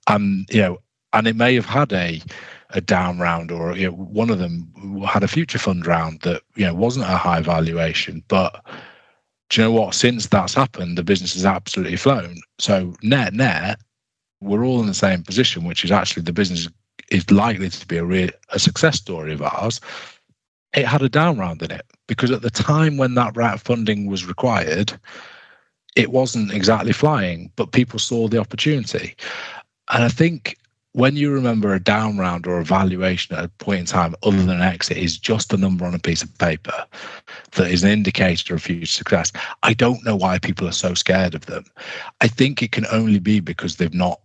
[0.07, 0.81] And you know,
[1.13, 2.21] and it may have had a
[2.73, 4.71] a down round or you know, one of them
[5.05, 8.65] had a future fund round that you know wasn't a high valuation, but
[9.49, 9.93] do you know what?
[9.93, 12.37] Since that's happened, the business has absolutely flown.
[12.59, 13.79] So net net,
[14.39, 16.69] we're all in the same position, which is actually the business
[17.09, 19.81] is likely to be a real a success story of ours.
[20.73, 24.07] It had a down round in it because at the time when that rat funding
[24.07, 24.97] was required,
[25.97, 29.15] it wasn't exactly flying, but people saw the opportunity.
[29.91, 30.57] And I think
[30.93, 34.37] when you remember a down round or a valuation at a point in time other
[34.37, 36.85] than an exit is just a number on a piece of paper
[37.51, 39.31] that is an indicator of future success.
[39.63, 41.65] I don't know why people are so scared of them.
[42.19, 44.19] I think it can only be because they've not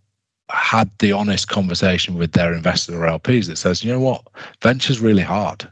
[0.51, 4.23] had the honest conversation with their investors or lps that says you know what?
[4.63, 5.69] Venture's really hard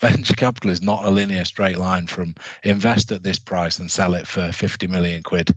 [0.00, 2.34] venture capital is not a linear straight line from
[2.64, 5.54] invest at this price and sell it for 50 million quid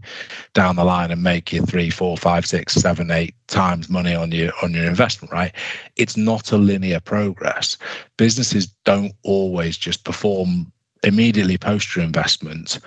[0.52, 4.30] down the line and make you three, four, five, six, seven, eight times money on
[4.32, 5.52] your on your investment, right?
[5.96, 7.78] It's not a linear progress.
[8.18, 10.70] Businesses don't always just perform
[11.02, 12.78] immediately post your investment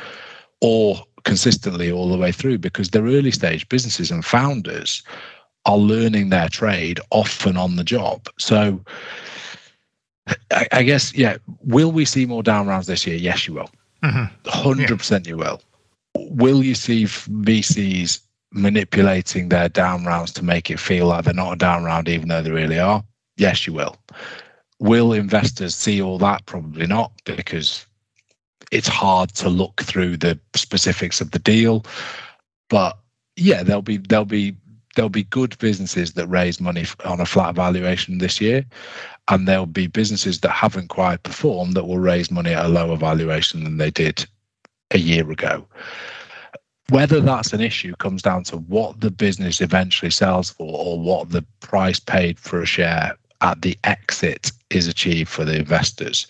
[0.61, 5.03] or consistently all the way through because they're early stage businesses and founders
[5.65, 8.27] are learning their trade often on the job.
[8.39, 8.81] So
[10.51, 11.37] I, I, guess, yeah.
[11.63, 13.17] Will we see more down rounds this year?
[13.17, 13.69] Yes, you will.
[14.01, 14.95] 100 mm-hmm.
[14.95, 15.61] percent, you will.
[16.15, 18.19] Will you see VCs
[18.51, 22.29] manipulating their down rounds to make it feel like they're not a down round, even
[22.29, 23.03] though they really are?
[23.37, 23.95] Yes, you will.
[24.79, 26.45] Will investors see all that?
[26.45, 27.85] Probably not, because
[28.71, 31.85] it's hard to look through the specifics of the deal.
[32.69, 32.97] But
[33.35, 34.55] yeah, there'll be there'll be
[34.97, 38.65] there'll be good businesses that raise money on a flat valuation this year,
[39.27, 42.97] and there'll be businesses that haven't quite performed that will raise money at a lower
[42.97, 44.25] valuation than they did
[44.91, 45.67] a year ago.
[46.89, 51.29] Whether that's an issue comes down to what the business eventually sells for or what
[51.29, 56.25] the price paid for a share at the exit is achieved for the investors.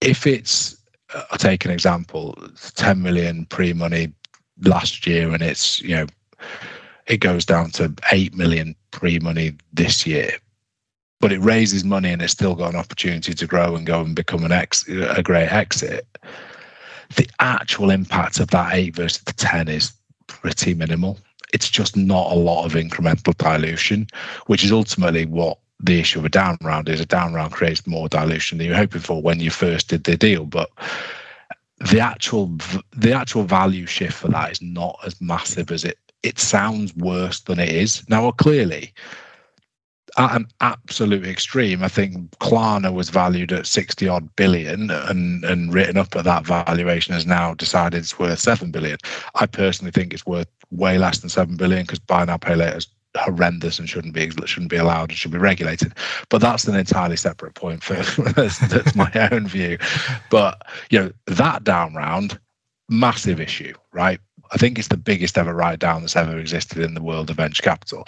[0.00, 0.76] If it's,
[1.14, 2.36] I'll take an example,
[2.74, 4.12] 10 million pre money
[4.62, 6.06] last year and it's, you know,
[7.12, 10.32] it goes down to 8 million pre money this year
[11.22, 14.16] but it raises money and it's still got an opportunity to grow and go and
[14.16, 16.04] become an ex a great exit.
[17.14, 19.92] The actual impact of that eight versus the ten is
[20.26, 21.20] pretty minimal.
[21.54, 24.08] It's just not a lot of incremental dilution,
[24.46, 27.00] which is ultimately what the issue of a down round is.
[27.00, 30.16] A down round creates more dilution than you're hoping for when you first did the
[30.16, 30.70] deal, but
[31.78, 32.50] the actual
[32.96, 37.40] the actual value shift for that is not as massive as it it sounds worse
[37.40, 38.08] than it is.
[38.08, 38.92] Now, clearly,
[40.18, 45.72] at an absolute extreme, I think Klarna was valued at 60 odd billion and, and
[45.72, 48.98] written up at that valuation has now decided it's worth 7 billion.
[49.36, 52.78] I personally think it's worth way less than 7 billion because buy now, pay later
[52.78, 55.94] is horrendous and shouldn't be shouldn't be allowed and should be regulated.
[56.28, 57.82] But that's an entirely separate point.
[57.82, 57.94] For
[58.32, 59.78] that's, that's my own view.
[60.30, 62.38] But you know that down round,
[62.88, 64.20] massive issue, right?
[64.52, 67.36] I think it's the biggest ever write down that's ever existed in the world of
[67.36, 68.06] venture capital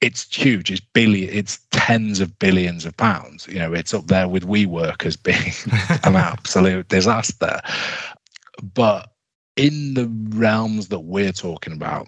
[0.00, 0.70] it's huge.
[0.70, 1.28] It's billion.
[1.32, 3.46] It's tens of billions of pounds.
[3.48, 5.52] You know, it's up there with WeWork as being
[6.04, 7.60] an absolute disaster.
[8.74, 9.10] But
[9.56, 10.06] in the
[10.36, 12.06] realms that we're talking about,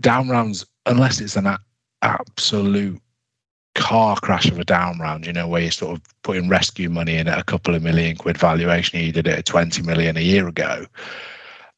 [0.00, 1.60] down rounds, unless it's an a-
[2.02, 3.00] absolute
[3.74, 7.16] car crash of a down round, you know, where you're sort of putting rescue money
[7.16, 10.20] in at a couple of million quid valuation, you did it at 20 million a
[10.20, 10.84] year ago.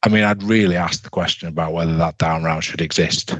[0.05, 3.35] I mean, I'd really ask the question about whether that down round should exist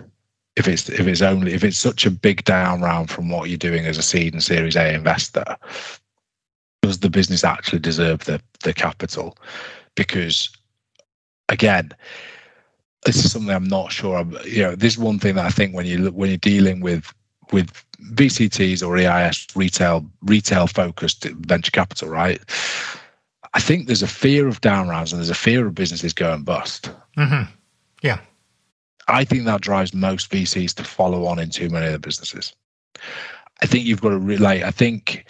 [0.55, 3.57] if it's if it's only if it's such a big down round from what you're
[3.57, 5.43] doing as a seed and Series A investor,
[6.81, 9.37] does the business actually deserve the the capital?
[9.95, 10.49] Because
[11.49, 11.91] again,
[13.05, 14.17] this is something I'm not sure.
[14.17, 16.79] I'm, you know, this is one thing that I think when you when you're dealing
[16.79, 17.13] with
[17.51, 17.71] with
[18.13, 22.41] VCTs or EIS retail retail focused venture capital, right?
[23.55, 26.43] I think there's a fear of down rounds and there's a fear of businesses going
[26.43, 26.91] bust.
[27.17, 27.49] Mm-hmm.
[28.03, 28.19] Yeah.
[29.07, 32.53] I think that drives most VCs to follow on in too many of the businesses.
[33.61, 34.63] I think you've got to relate.
[34.63, 35.25] I think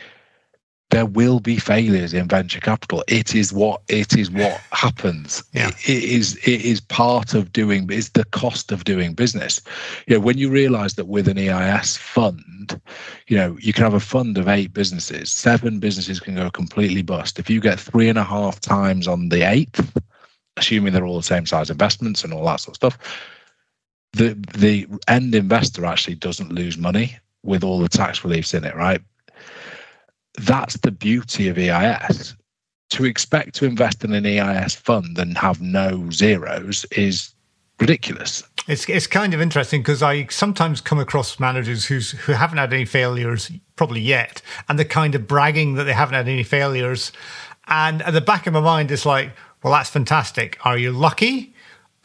[0.95, 3.03] there will be failures in venture capital.
[3.09, 5.43] It is what it is what happens.
[5.51, 5.67] Yeah.
[5.67, 7.89] It, it is it is part of doing.
[7.91, 9.61] It's the cost of doing business.
[10.07, 12.79] You know, when you realise that with an EIS fund,
[13.27, 15.29] you know you can have a fund of eight businesses.
[15.29, 17.39] Seven businesses can go completely bust.
[17.39, 20.01] If you get three and a half times on the eighth,
[20.55, 22.97] assuming they're all the same size investments and all that sort of stuff,
[24.13, 28.75] the the end investor actually doesn't lose money with all the tax reliefs in it,
[28.77, 29.01] right?
[30.37, 32.35] That's the beauty of EIS.
[32.91, 37.33] To expect to invest in an EIS fund and have no zeros is
[37.79, 38.43] ridiculous.
[38.67, 42.73] It's it's kind of interesting because I sometimes come across managers who's who haven't had
[42.73, 47.11] any failures probably yet, and they're kind of bragging that they haven't had any failures.
[47.67, 49.31] And at the back of my mind, it's like,
[49.63, 50.57] well, that's fantastic.
[50.63, 51.54] Are you lucky?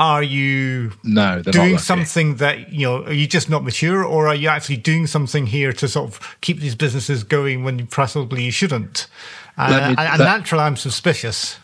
[0.01, 3.05] Are you no doing something that you know?
[3.05, 6.39] Are you just not mature, or are you actually doing something here to sort of
[6.41, 9.09] keep these businesses going when possibly you shouldn't?
[9.59, 11.59] Uh, me, and, and naturally, I'm suspicious.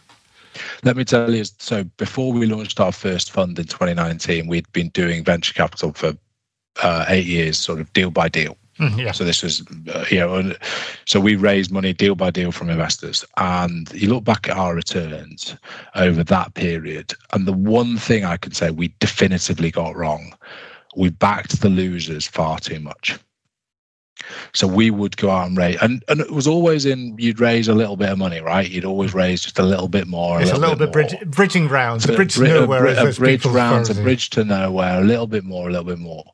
[0.82, 1.44] Let me tell you.
[1.58, 6.12] So before we launched our first fund in 2019, we'd been doing venture capital for
[6.82, 8.58] uh, eight years, sort of deal by deal.
[8.78, 9.12] Mm, yeah.
[9.12, 9.62] So this was,
[9.92, 10.52] uh, you know,
[11.06, 14.74] so we raised money deal by deal from investors, and you look back at our
[14.74, 15.56] returns
[15.94, 20.34] over that period, and the one thing I can say we definitively got wrong,
[20.94, 23.18] we backed the losers far too much.
[24.54, 27.68] So we would go out and raise, and, and it was always in you'd raise
[27.68, 28.68] a little bit of money, right?
[28.68, 30.40] You'd always raise just a little bit more.
[30.40, 32.86] It's a little, bit, bit bridge, bridging rounds, a bridge to nowhere.
[32.86, 35.86] A, a, a bridge rounds, a bridge to nowhere, a little bit more, a little
[35.86, 36.24] bit more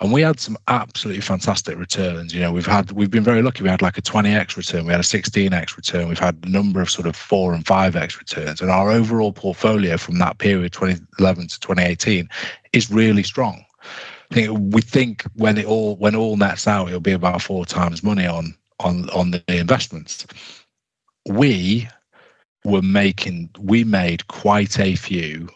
[0.00, 2.34] and we had some absolutely fantastic returns.
[2.34, 3.62] You know, we've had we've been very lucky.
[3.62, 6.80] We had like a 20x return, we had a 16x return, we've had a number
[6.80, 10.72] of sort of four and five x returns, and our overall portfolio from that period,
[10.72, 12.28] 2011 to 2018,
[12.72, 13.64] is really strong.
[14.30, 17.66] I think we think when it all when all nets out, it'll be about four
[17.66, 20.26] times money on on on the investments.
[21.28, 21.88] We
[22.64, 25.48] were making we made quite a few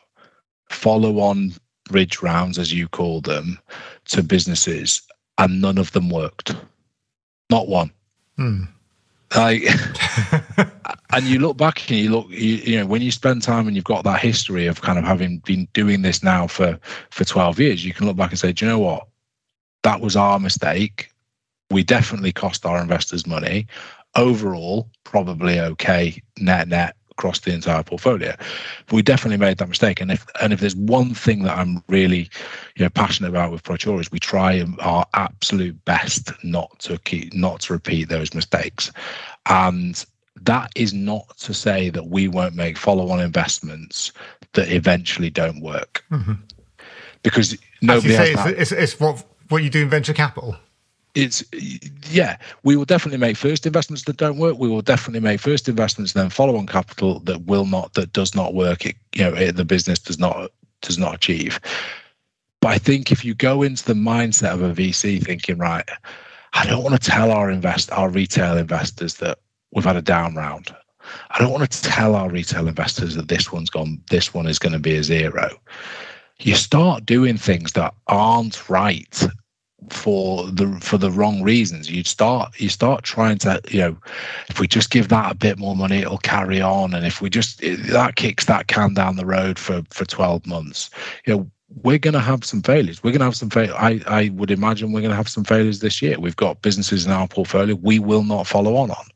[0.68, 1.52] follow on
[1.88, 3.58] bridge rounds, as you call them,
[4.06, 5.02] to businesses,
[5.38, 6.54] and none of them worked.
[7.50, 7.90] Not one.
[8.36, 8.64] Hmm.
[9.36, 9.64] Like,
[11.10, 13.74] and you look back and you look, you, you know, when you spend time and
[13.74, 16.78] you've got that history of kind of having been doing this now for
[17.10, 19.08] for twelve years, you can look back and say, do you know what?
[19.82, 21.10] That was our mistake.
[21.70, 23.66] We definitely cost our investors money.
[24.14, 28.34] Overall, probably okay net net across the entire portfolio.
[28.86, 30.00] But we definitely made that mistake.
[30.00, 32.28] And if and if there's one thing that I'm really,
[32.76, 37.32] you know, passionate about with Praetura is we try our absolute best not to keep
[37.34, 38.90] not to repeat those mistakes.
[39.46, 40.04] And
[40.42, 44.12] that is not to say that we won't make follow-on investments
[44.52, 46.04] that eventually don't work.
[46.10, 46.34] Mm-hmm.
[47.22, 50.56] Because nobody As you say, it's, it's, it's what what you do in venture capital
[51.14, 51.44] it's
[52.10, 54.58] yeah we will definitely make first investments that don't work.
[54.58, 58.34] We will definitely make first investments then follow on capital that will not that does
[58.34, 60.50] not work it, you know it, the business does not
[60.82, 61.60] does not achieve.
[62.60, 65.88] But i think if you go into the mindset of a vc thinking right
[66.54, 69.38] i don't want to tell our invest our retail investors that
[69.74, 70.74] we've had a down round.
[71.30, 74.58] I don't want to tell our retail investors that this one's gone this one is
[74.58, 75.50] going to be a zero.
[76.40, 79.26] You start doing things that aren't right
[79.90, 81.90] for the for the wrong reasons.
[81.90, 83.96] You start you start trying to you know
[84.48, 86.94] if we just give that a bit more money it'll carry on.
[86.94, 90.90] And if we just that kicks that can down the road for for 12 months.
[91.26, 91.50] You know
[91.82, 93.02] we're going to have some failures.
[93.02, 95.44] We're going to have some fail i i would imagine we're going to have some
[95.44, 96.18] failures this year.
[96.18, 99.06] We've got businesses in our portfolio we will not follow on on.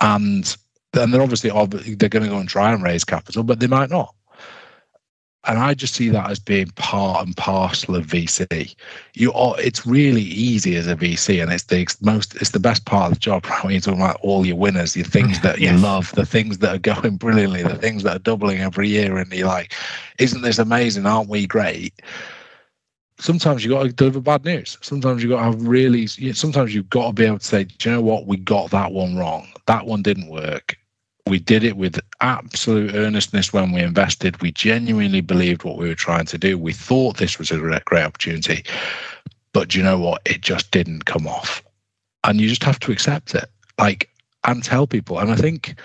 [0.00, 0.56] And
[0.92, 3.90] then they're obviously they're going to go and try and raise capital but they might
[3.90, 4.14] not
[5.44, 8.76] and I just see that as being part and parcel of VC.
[9.14, 12.84] You are, it's really easy as a VC, and it's the most, it's the best
[12.84, 13.44] part of the job.
[13.52, 13.64] Right?
[13.64, 15.72] When you're talking about all your winners, your things that yes.
[15.72, 19.18] you love, the things that are going brilliantly, the things that are doubling every year,
[19.18, 19.74] and you're like,
[20.18, 21.06] "Isn't this amazing?
[21.06, 21.92] Aren't we great?"
[23.18, 24.78] Sometimes you've got to deliver bad news.
[24.80, 26.06] Sometimes you've got to have really.
[26.06, 28.26] Sometimes you've got to be able to say, "Do you know what?
[28.26, 29.48] We got that one wrong.
[29.66, 30.76] That one didn't work."
[31.26, 34.40] We did it with absolute earnestness when we invested.
[34.42, 36.58] We genuinely believed what we were trying to do.
[36.58, 38.64] We thought this was a great opportunity,
[39.52, 40.22] but you know what?
[40.24, 41.62] It just didn't come off.
[42.24, 44.10] And you just have to accept it, like,
[44.44, 45.18] and tell people.
[45.18, 45.80] And I think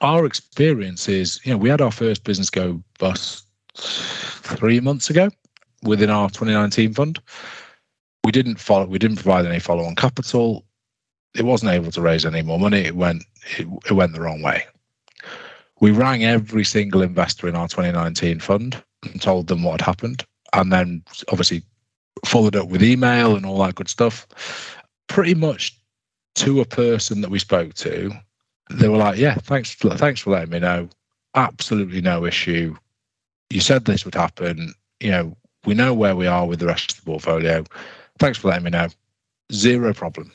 [0.00, 5.30] our experience is, you know, we had our first business go bust three months ago
[5.82, 7.20] within our 2019 fund.
[8.24, 10.64] We didn't follow, we didn't provide any follow on capital
[11.34, 12.80] it wasn't able to raise any more money.
[12.80, 13.24] It went
[13.58, 14.64] it, it went the wrong way.
[15.80, 20.24] We rang every single investor in our 2019 fund and told them what had happened,
[20.52, 21.62] and then obviously
[22.24, 24.26] followed up with email and all that good stuff.
[25.08, 25.76] pretty much
[26.34, 28.10] to a person that we spoke to,
[28.70, 30.88] they were like, "Yeah, thanks, thanks for letting me know.
[31.34, 32.74] Absolutely no issue.
[33.50, 34.72] You said this would happen.
[35.00, 37.64] You know, we know where we are with the rest of the portfolio.
[38.18, 38.88] Thanks for letting me know.
[39.52, 40.32] Zero problem.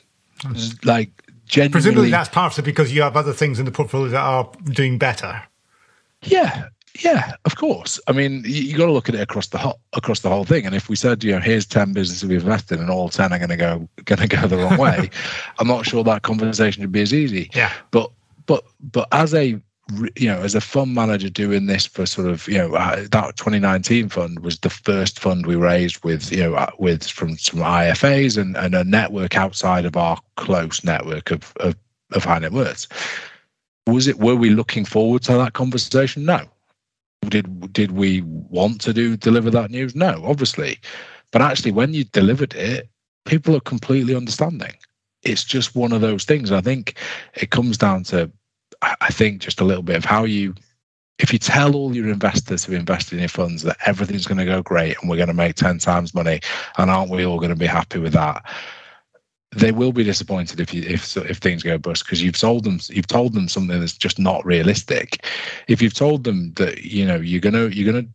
[0.84, 1.10] Like
[1.46, 1.72] genuinely.
[1.72, 5.42] Presumably, that's partly because you have other things in the portfolio that are doing better.
[6.22, 6.68] Yeah,
[7.00, 8.00] yeah, of course.
[8.08, 10.44] I mean, you, you got to look at it across the whole across the whole
[10.44, 10.66] thing.
[10.66, 13.32] And if we said, you know, here's ten businesses we've invested, in, and all ten
[13.32, 15.10] are going to go going to go the wrong way,
[15.58, 17.50] I'm not sure that conversation would be as easy.
[17.54, 17.72] Yeah.
[17.90, 18.10] But
[18.46, 19.60] but but as a
[20.16, 23.36] you know, as a fund manager doing this for sort of, you know, uh, that
[23.36, 27.60] 2019 fund was the first fund we raised with, you know, uh, with from some
[27.60, 31.74] IFAs and, and a network outside of our close network of, of,
[32.12, 32.86] of high net worths.
[33.86, 36.26] Was it, were we looking forward to that conversation?
[36.26, 36.42] No.
[37.22, 39.94] Did, did we want to do, deliver that news?
[39.94, 40.78] No, obviously.
[41.32, 42.88] But actually, when you delivered it,
[43.24, 44.74] people are completely understanding.
[45.22, 46.52] It's just one of those things.
[46.52, 46.94] I think
[47.34, 48.30] it comes down to
[48.82, 50.54] I think just a little bit of how you,
[51.18, 54.44] if you tell all your investors who invested in your funds that everything's going to
[54.44, 56.40] go great and we're going to make 10 times money,
[56.76, 58.44] and aren't we all going to be happy with that?
[59.56, 62.78] They will be disappointed if you if if things go bust because you've sold them
[62.90, 65.24] you've told them something that's just not realistic.
[65.68, 68.06] If you've told them that you know you're gonna you're gonna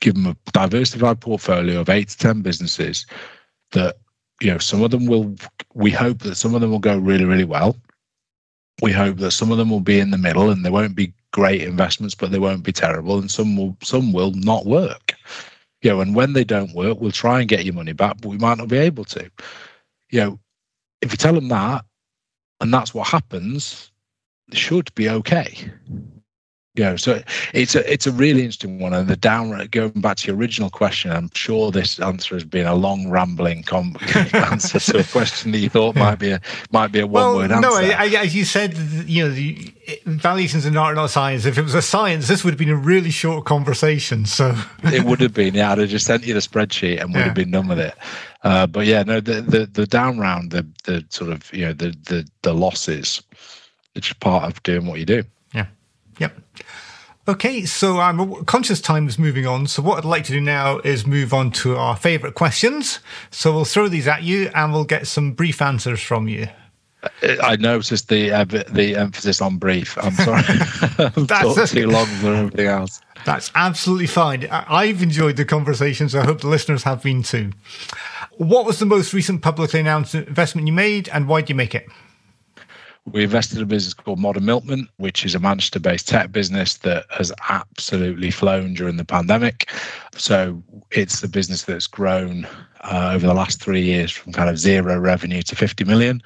[0.00, 3.06] give them a diversified portfolio of eight to ten businesses
[3.72, 3.96] that
[4.42, 5.34] you know some of them will
[5.72, 7.74] we hope that some of them will go really really well
[8.82, 11.12] we hope that some of them will be in the middle and they won't be
[11.32, 15.14] great investments, but they won't be terrible, and some will some will not work.
[15.82, 18.28] You know, and when they don't work, we'll try and get your money back, but
[18.28, 19.30] we might not be able to.
[20.10, 20.40] You know,
[21.02, 21.84] if you tell them that,
[22.60, 23.90] and that's what happens,
[24.52, 25.70] should be okay
[26.84, 27.22] know, so
[27.52, 28.92] it's a it's a really interesting one.
[28.92, 32.66] And the down going back to your original question, I'm sure this answer has been
[32.66, 33.96] a long rambling com-
[34.32, 37.50] answer to a question that you thought might be a might be a one word
[37.50, 37.88] well, answer.
[37.88, 39.72] No, I, I, as you said, you know, the
[40.04, 41.44] valuations are art, not science.
[41.44, 44.26] If it was a science, this would have been a really short conversation.
[44.26, 44.54] So
[44.84, 45.54] it would have been.
[45.54, 47.24] Yeah, I'd have just sent you the spreadsheet and would yeah.
[47.26, 47.94] have been done with it.
[48.42, 51.72] Uh, but yeah, no, the the the down round, the the sort of you know
[51.72, 53.22] the the the losses,
[53.94, 55.24] it's just part of doing what you do.
[55.52, 55.66] Yeah.
[56.18, 56.38] Yep.
[57.28, 59.66] Okay, so I'm conscious time is moving on.
[59.66, 63.00] So what I'd like to do now is move on to our favourite questions.
[63.32, 66.46] So we'll throw these at you, and we'll get some brief answers from you.
[67.22, 69.98] I noticed the uh, the emphasis on brief.
[69.98, 70.42] I'm sorry,
[71.26, 73.00] That's too long for everything else.
[73.24, 74.46] That's absolutely fine.
[74.50, 77.50] I've enjoyed the conversation, so I hope the listeners have been too.
[78.36, 81.74] What was the most recent publicly announced investment you made, and why did you make
[81.74, 81.88] it?
[83.12, 86.78] We invested in a business called Modern Milkman, which is a Manchester based tech business
[86.78, 89.70] that has absolutely flown during the pandemic.
[90.14, 92.48] So it's the business that's grown
[92.82, 96.20] uh, over the last three years from kind of zero revenue to 50 million.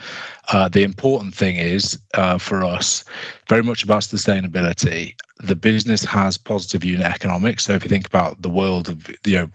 [0.53, 3.05] Uh, the important thing is uh, for us,
[3.49, 5.15] very much about sustainability.
[5.39, 7.65] The business has positive unit economics.
[7.65, 9.51] So if you think about the world of, you know,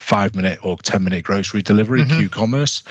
[0.00, 2.18] five minute or 10 minute grocery delivery, mm-hmm.
[2.18, 2.82] Q commerce,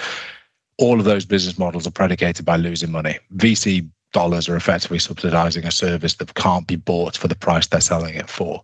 [0.79, 3.19] all of those business models are predicated by losing money.
[3.35, 7.81] VC dollars are effectively subsidizing a service that can't be bought for the price they're
[7.81, 8.63] selling it for.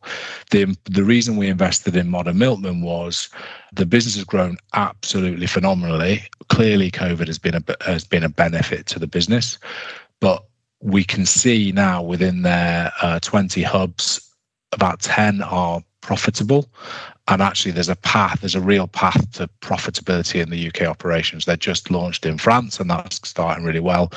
[0.50, 3.30] The, the reason we invested in Modern Milkman was
[3.74, 6.24] the business has grown absolutely phenomenally.
[6.50, 9.60] Clearly, COVID has been a has been a benefit to the business,
[10.20, 10.46] but
[10.82, 14.34] we can see now within their uh, 20 hubs,
[14.72, 16.70] about 10 are profitable
[17.28, 21.46] and actually there's a path there's a real path to profitability in the uk operations.
[21.46, 24.12] They're just launched in france and that's starting really well.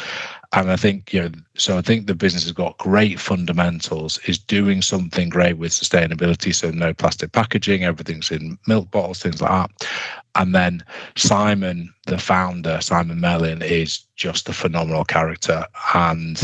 [0.52, 4.38] And i think you know so i think the business has got great fundamentals is
[4.38, 9.50] doing something great with sustainability so no plastic packaging everything's in milk bottles things like
[9.50, 9.88] that.
[10.34, 10.84] And then
[11.16, 15.64] simon the founder simon mellin is just a phenomenal character.
[15.94, 16.40] And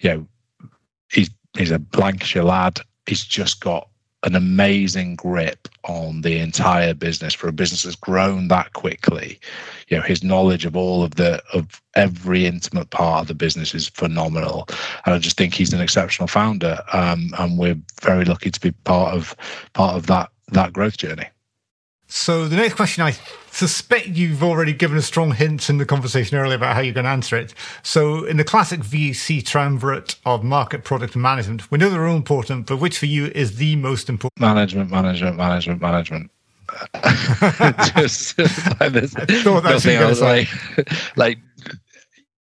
[0.00, 0.26] you know
[1.12, 2.80] he's he's a lancashire lad.
[3.06, 3.88] He's just got
[4.24, 9.40] an amazing grip on the entire business for a business that's grown that quickly.
[9.88, 13.74] You know, his knowledge of all of the of every intimate part of the business
[13.74, 14.68] is phenomenal,
[15.04, 16.78] and I just think he's an exceptional founder.
[16.92, 19.34] Um, and we're very lucky to be part of
[19.72, 21.26] part of that that growth journey.
[22.14, 23.12] So the next question, I
[23.50, 27.06] suspect you've already given a strong hint in the conversation earlier about how you're going
[27.06, 27.54] to answer it.
[27.82, 32.14] So in the classic VC triumvirate of market, product, and management, we know they're all
[32.14, 34.38] important, but which for you is the most important?
[34.38, 36.30] Management, management, management, management.
[37.96, 38.38] just
[38.78, 40.20] like this, nothing else.
[40.20, 40.48] Like,
[41.16, 41.38] like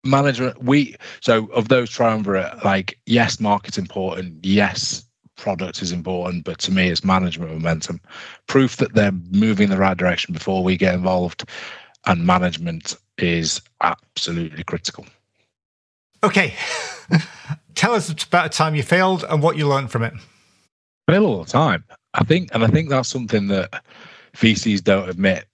[0.02, 0.60] management.
[0.60, 4.44] We so of those triumvirate, like yes, market's important.
[4.44, 5.04] Yes,
[5.42, 8.00] product is important, but to me, it's management momentum.
[8.46, 11.44] Proof that they're moving in the right direction before we get involved,
[12.06, 15.04] and management is absolutely critical.
[16.22, 16.54] Okay.
[17.74, 20.14] Tell us about a time you failed and what you learned from it.
[21.08, 21.84] Fail all the time.
[22.14, 23.82] I think, and I think that's something that
[24.36, 25.46] VCs don't admit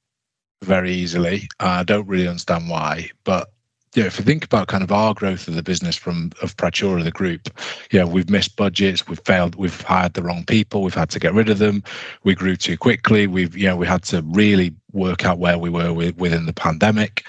[0.63, 1.49] very easily.
[1.61, 3.51] I don't really understand why, but
[3.95, 7.03] yeah, if you think about kind of our growth of the business from of Praetura,
[7.03, 7.49] the group,
[7.91, 11.35] yeah, we've missed budgets, we've failed, we've hired the wrong people, we've had to get
[11.35, 11.83] rid of them,
[12.25, 15.71] we grew too quickly, we've you know we had to really work out where we
[15.71, 17.25] were with, within the pandemic.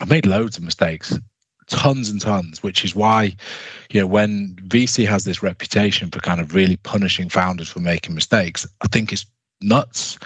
[0.00, 1.18] I made loads of mistakes,
[1.66, 3.34] tons and tons, which is why,
[3.90, 8.14] you know, when VC has this reputation for kind of really punishing founders for making
[8.14, 9.26] mistakes, I think it's
[9.60, 10.18] nuts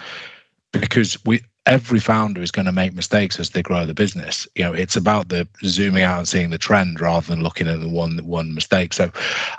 [0.71, 4.47] because we every founder is going to make mistakes as they grow the business.
[4.55, 7.79] You know, it's about the zooming out and seeing the trend rather than looking at
[7.79, 8.93] the one one mistake.
[8.93, 9.11] So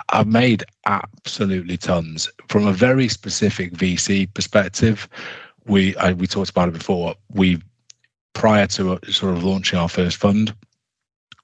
[0.09, 5.07] I've made absolutely tons from a very specific VC perspective.
[5.65, 7.15] We I, we talked about it before.
[7.33, 7.61] We
[8.33, 10.53] prior to uh, sort of launching our first fund,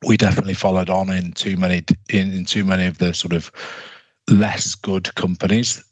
[0.05, 3.51] we definitely followed on in too many in, in too many of the sort of
[4.29, 5.83] less good companies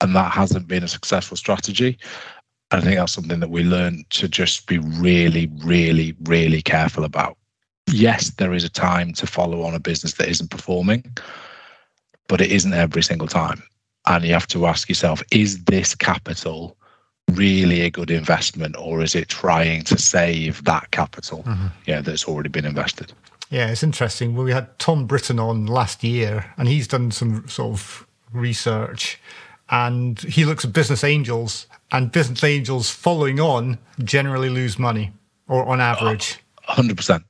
[0.00, 1.98] and that hasn't been a successful strategy.
[2.70, 7.36] I think that's something that we learn to just be really, really, really careful about.
[7.88, 11.04] Yes, there is a time to follow on a business that isn't performing,
[12.28, 13.62] but it isn't every single time.
[14.08, 16.76] And you have to ask yourself is this capital
[17.32, 21.66] really a good investment or is it trying to save that capital mm-hmm.
[21.86, 23.12] yeah, that's already been invested?
[23.50, 24.34] Yeah, it's interesting.
[24.34, 29.20] Well, we had Tom Britton on last year, and he's done some sort of research
[29.70, 35.12] and he looks at business angels and business angels following on generally lose money
[35.48, 36.38] or on average.
[36.68, 37.22] 100%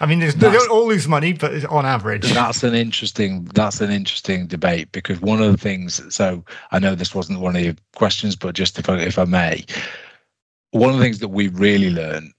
[0.00, 2.32] i mean they don't all lose money but on average.
[2.32, 6.94] That's an interesting that's an interesting debate because one of the things so i know
[6.94, 9.64] this wasn't one of your questions but just if i if i may
[10.72, 12.32] one of the things that we really learn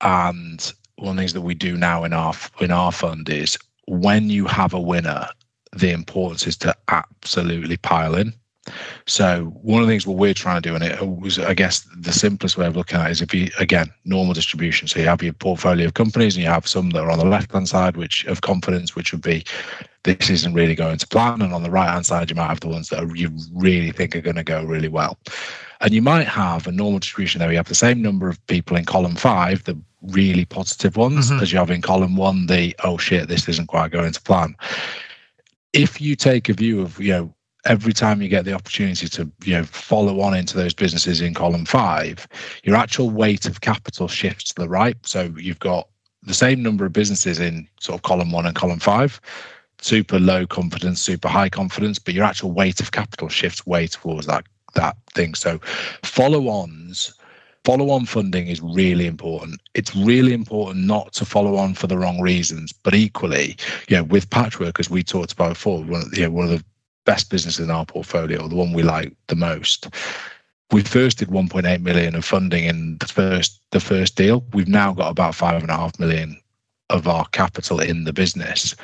[0.00, 3.58] and one of the things that we do now in our in our fund is
[3.86, 5.28] when you have a winner
[5.76, 8.32] the importance is to absolutely pile in
[9.06, 11.86] so one of the things what we're trying to do, and it was, I guess,
[11.96, 14.88] the simplest way of looking at it is if you again normal distribution.
[14.88, 17.24] So you have your portfolio of companies, and you have some that are on the
[17.24, 19.44] left hand side, which of confidence, which would be
[20.02, 22.60] this isn't really going to plan, and on the right hand side you might have
[22.60, 25.18] the ones that are, you really think are going to go really well.
[25.80, 27.50] And you might have a normal distribution there.
[27.50, 31.42] You have the same number of people in column five, the really positive ones, mm-hmm.
[31.42, 34.56] as you have in column one, the oh shit, this isn't quite going to plan
[35.76, 37.34] if you take a view of you know
[37.66, 41.34] every time you get the opportunity to you know follow on into those businesses in
[41.34, 42.26] column five,
[42.64, 44.96] your actual weight of capital shifts to the right.
[45.06, 45.88] So you've got
[46.22, 49.20] the same number of businesses in sort of column one and column five,
[49.80, 54.26] super low confidence, super high confidence, but your actual weight of capital shifts way towards
[54.26, 54.44] that
[54.74, 55.34] that thing.
[55.34, 55.58] So
[56.02, 57.14] follow-ons
[57.64, 59.60] follow on funding is really important.
[59.74, 63.56] It's really important not to follow on for the wrong reasons, but equally,
[63.88, 66.50] you know, with patchwork, as we talked about before, one of, you know, one of
[66.50, 66.64] the
[67.06, 69.88] best businesses in our portfolio, the one we like the most.
[70.72, 74.44] We first did 1.8 million of funding in the first the first deal.
[74.52, 76.38] We've now got about five and a half million
[76.90, 78.76] of our capital in the business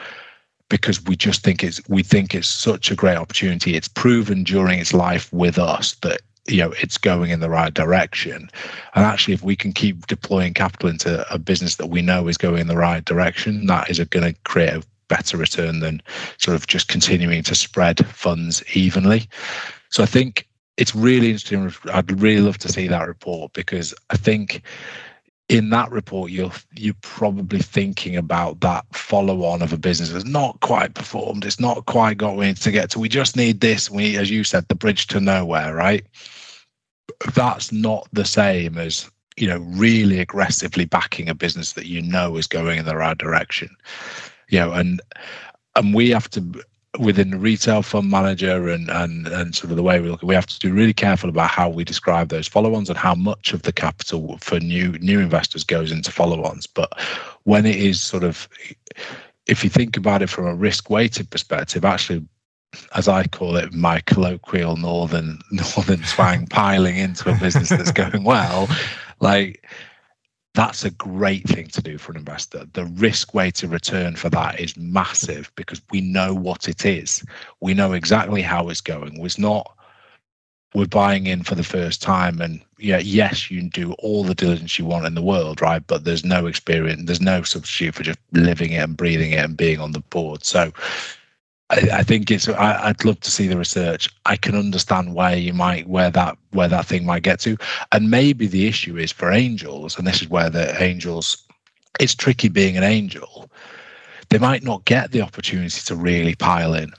[0.69, 3.75] because we just think it's we think it's such a great opportunity.
[3.75, 7.73] It's proven during its life with us that you know it's going in the right
[7.73, 8.51] direction
[8.95, 12.37] and actually if we can keep deploying capital into a business that we know is
[12.37, 14.83] going in the right direction that is going to create a
[15.13, 16.03] better return than
[16.39, 19.29] sort of just continuing to spread funds evenly.
[19.91, 20.49] So I think
[20.79, 21.71] it's really interesting.
[21.93, 24.63] I'd really love to see that report because I think
[25.51, 30.25] in that report you're you're probably thinking about that follow on of a business that's
[30.25, 31.45] not quite performed.
[31.45, 32.99] It's not quite got where to get to.
[32.99, 33.91] We just need this.
[33.91, 36.07] We as you said the bridge to nowhere right?
[37.35, 42.39] That's not the same as you know really aggressively backing a business that you know
[42.39, 43.77] is going in the right direction
[44.53, 45.01] you know, and
[45.75, 46.63] and we have to
[46.99, 50.35] within the retail fund manager and and and sort of the way we look, we
[50.35, 53.63] have to be really careful about how we describe those follow-ons and how much of
[53.63, 56.67] the capital for new new investors goes into follow-ons.
[56.67, 56.93] But
[57.45, 58.47] when it is sort of,
[59.47, 62.25] if you think about it from a risk-weighted perspective, actually
[62.95, 68.25] as I call it, my colloquial northern northern twang, piling into a business that's going
[68.25, 68.69] well,
[69.21, 69.67] like
[70.55, 72.67] that's a great thing to do for an investor.
[72.73, 77.25] The risk weighted return for that is massive because we know what it is.
[77.61, 79.25] We know exactly how it's going.
[79.25, 79.73] It's not
[80.75, 84.35] we're buying in for the first time and yeah, yes, you can do all the
[84.35, 85.87] diligence you want in the world, right?
[85.87, 89.57] But there's no experience, there's no substitute for just living it and breathing it and
[89.57, 90.45] being on the board.
[90.45, 90.73] So
[91.73, 92.49] I, I think it's.
[92.49, 94.09] I, would love to see the research.
[94.27, 97.57] I can understand where you might, where that, where that thing might get to,
[97.91, 101.45] and maybe the issue is for angels, and this is where the angels
[102.01, 103.51] it's tricky being an angel.
[104.29, 106.93] They might not get the opportunity to really pile in.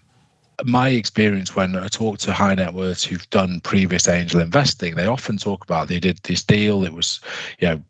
[0.66, 5.08] My experience when I talk to high net worths who've done previous angel investing, they
[5.08, 6.84] often talk about they did this deal.
[6.84, 7.20] It was,
[7.60, 7.84] you know,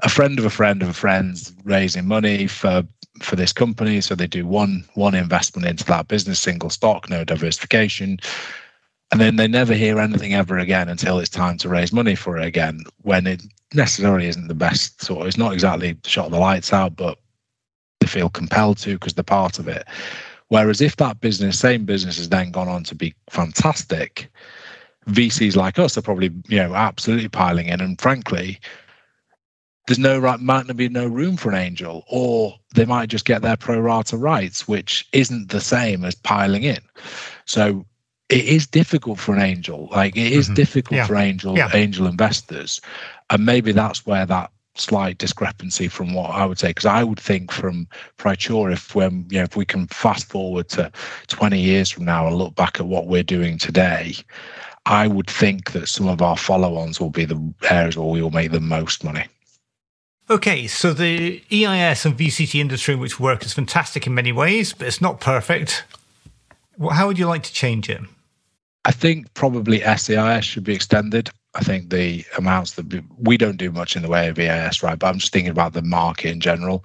[0.00, 2.84] a friend of a friend of a friend raising money for
[3.20, 4.00] for this company.
[4.00, 8.18] So they do one one investment into that business, single stock, no diversification.
[9.12, 12.38] And then they never hear anything ever again until it's time to raise money for
[12.38, 13.42] it again, when it
[13.74, 17.18] necessarily isn't the best sort it's not exactly shot the lights out, but
[18.00, 19.86] they feel compelled to because they're part of it.
[20.48, 24.28] Whereas if that business, same business has then gone on to be fantastic,
[25.08, 27.80] VCs like us are probably, you know, absolutely piling in.
[27.80, 28.60] And frankly,
[29.90, 33.24] there's no right might not be no room for an angel, or they might just
[33.24, 36.78] get their pro rata rights, which isn't the same as piling in.
[37.44, 37.84] So
[38.28, 39.88] it is difficult for an angel.
[39.90, 40.54] Like it is mm-hmm.
[40.54, 41.06] difficult yeah.
[41.08, 41.70] for angel yeah.
[41.74, 42.80] angel investors,
[43.30, 46.68] and maybe that's where that slight discrepancy from what I would say.
[46.68, 50.68] Because I would think from Praetura, if when you know if we can fast forward
[50.68, 50.92] to
[51.26, 54.14] 20 years from now and look back at what we're doing today,
[54.86, 58.30] I would think that some of our follow-ons will be the areas where we will
[58.30, 59.26] make the most money.
[60.30, 64.72] Okay, so the EIS and VCT industry in which work is fantastic in many ways,
[64.72, 65.84] but it's not perfect.
[66.92, 68.00] How would you like to change it?
[68.84, 71.30] I think probably SEIS should be extended.
[71.56, 74.96] I think the amounts that we don't do much in the way of EIS, right?
[74.96, 76.84] But I'm just thinking about the market in general.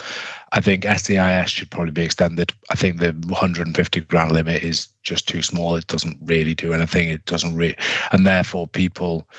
[0.51, 2.51] I think SEIS should probably be extended.
[2.71, 5.75] I think the 150 grand limit is just too small.
[5.75, 7.09] It doesn't really do anything.
[7.09, 7.77] It doesn't really,
[8.11, 9.29] and therefore people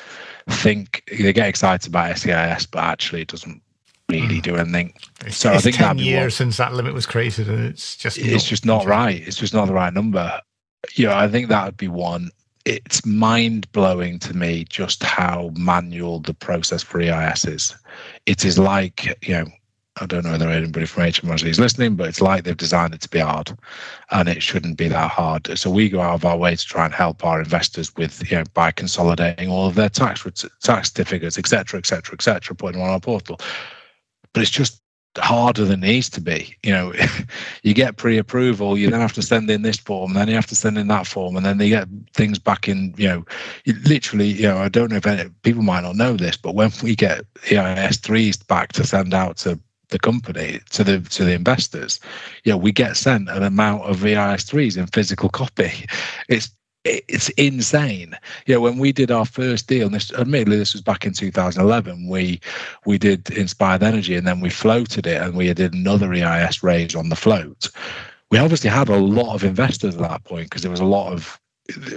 [0.49, 3.61] think they get excited about SEIS, but actually it doesn't
[4.09, 4.43] really mm.
[4.43, 4.93] do anything.
[5.31, 8.47] So it's I think ten years since that limit was created, and it's just it's
[8.47, 9.21] just not right.
[9.27, 10.41] It's just not the right number.
[10.95, 12.31] Yeah, I think that would be one.
[12.65, 17.77] It's mind blowing to me just how manual the process for EIS is.
[18.27, 19.47] It is like you know.
[19.99, 23.01] I don't know whether anybody from HMRC is listening, but it's like they've designed it
[23.01, 23.57] to be hard,
[24.11, 25.49] and it shouldn't be that hard.
[25.59, 28.37] So we go out of our way to try and help our investors with, you
[28.37, 30.23] know, by consolidating all of their tax
[30.63, 33.41] tax certificates, etc., etc., etc., putting them on our portal
[34.37, 34.83] but it's just
[35.17, 36.55] harder than it needs to be.
[36.63, 36.93] You know,
[37.63, 40.55] you get pre-approval, you then have to send in this form, then you have to
[40.55, 42.93] send in that form, and then they get things back in.
[42.99, 43.25] You know,
[43.87, 46.71] literally, you know, I don't know if any, people might not know this, but when
[46.83, 49.59] we get EIS threes back to send out to
[49.89, 51.99] the company to the to the investors,
[52.45, 55.73] you know, we get sent an amount of EIS threes in physical copy.
[56.29, 56.51] It's
[56.87, 58.17] it's insane.
[58.47, 61.13] You know, when we did our first deal, and this admittedly this was back in
[61.13, 62.41] 2011, we
[62.85, 66.95] we did Inspired Energy, and then we floated it, and we did another EIS raise
[66.95, 67.69] on the float.
[68.31, 71.13] We obviously had a lot of investors at that point because there was a lot
[71.13, 71.41] of.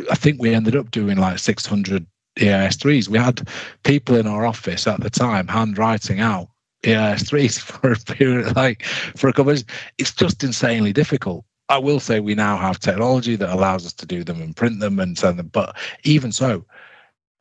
[0.09, 2.05] I think we ended up doing like 600
[2.41, 3.09] EIS threes.
[3.09, 3.47] We had
[3.83, 6.49] people in our office at the time handwriting out
[6.85, 9.63] EIS threes for a period, like for a couple of.
[9.97, 11.45] It's just insanely difficult.
[11.70, 14.80] I will say we now have technology that allows us to do them and print
[14.80, 15.47] them and send them.
[15.47, 16.65] But even so,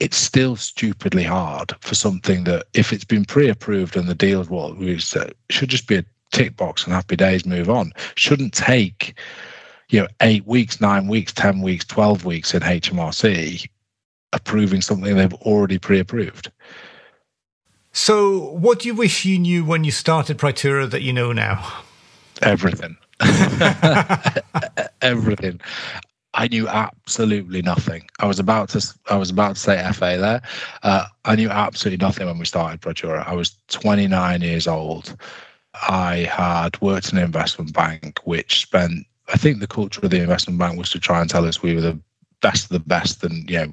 [0.01, 4.51] it's still stupidly hard for something that if it's been pre-approved and the deal is
[4.51, 7.93] what we said, should just be a tick box and happy days move on.
[8.15, 9.19] Shouldn't take
[9.89, 13.67] you know eight weeks, nine weeks, ten weeks, twelve weeks in HMRC
[14.33, 16.51] approving something they've already pre-approved.
[17.93, 21.83] So, what do you wish you knew when you started Praetura that you know now?
[22.43, 22.97] Everything.
[25.03, 25.61] Everything.
[26.35, 28.05] I knew absolutely nothing.
[28.21, 30.43] I was about to I was about to say FA there.
[30.83, 33.27] Uh, I knew absolutely nothing when we started Praetura.
[33.27, 35.17] I was 29 years old.
[35.89, 39.07] I had worked in an investment bank, which spent.
[39.33, 41.75] I think the culture of the investment bank was to try and tell us we
[41.75, 41.99] were the
[42.41, 43.73] best of the best, and you know,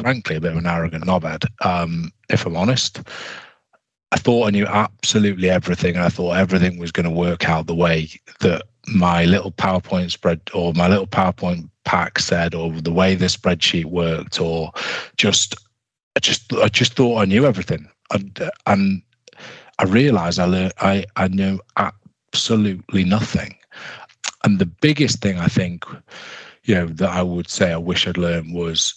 [0.00, 3.00] frankly a bit of an arrogant knobhead, um, if I'm honest.
[4.12, 7.74] I thought I knew absolutely everything, I thought everything was going to work out the
[7.74, 8.08] way
[8.40, 13.26] that my little PowerPoint spread or my little PowerPoint pack said, or the way the
[13.26, 14.72] spreadsheet worked, or
[15.16, 15.54] just
[16.16, 19.02] I just I just thought I knew everything, and, and
[19.78, 23.56] I realized I learned I I knew absolutely nothing.
[24.42, 25.84] And the biggest thing I think,
[26.64, 28.94] you know, that I would say I wish I'd learned was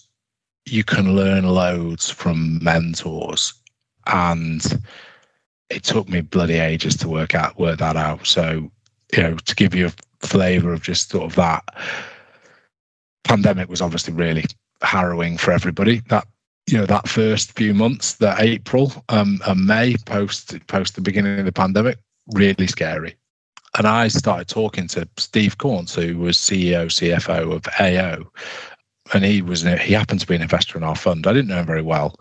[0.65, 3.53] you can learn loads from mentors
[4.07, 4.83] and
[5.69, 8.25] it took me bloody ages to work out work that out.
[8.25, 8.71] So,
[9.15, 11.63] you know, to give you a flavour of just sort of that
[13.23, 14.45] pandemic was obviously really
[14.81, 16.01] harrowing for everybody.
[16.09, 16.27] That
[16.69, 21.39] you know that first few months, that April um, and May post post the beginning
[21.39, 21.97] of the pandemic,
[22.33, 23.15] really scary.
[23.75, 28.29] And I started talking to Steve Caunce, who was CEO, CFO of AO,
[29.13, 31.25] and he was he happened to be an investor in our fund.
[31.25, 32.15] I didn't know him very well,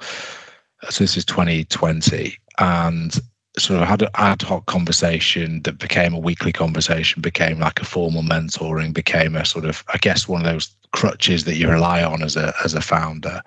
[0.90, 3.20] so this is 2020, and
[3.58, 7.84] sort of had an ad hoc conversation that became a weekly conversation, became like a
[7.84, 12.02] formal mentoring, became a sort of, I guess, one of those crutches that you rely
[12.02, 13.42] on as a as a founder.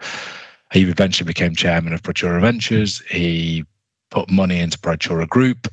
[0.71, 2.99] He eventually became chairman of Praetura Ventures.
[3.09, 3.65] He
[4.11, 5.67] put money into Praetura Group.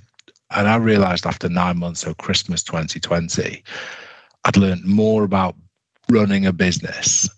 [0.55, 3.63] And I realized after nine months, so Christmas 2020,
[4.45, 5.57] I'd learned more about
[6.11, 7.29] running a business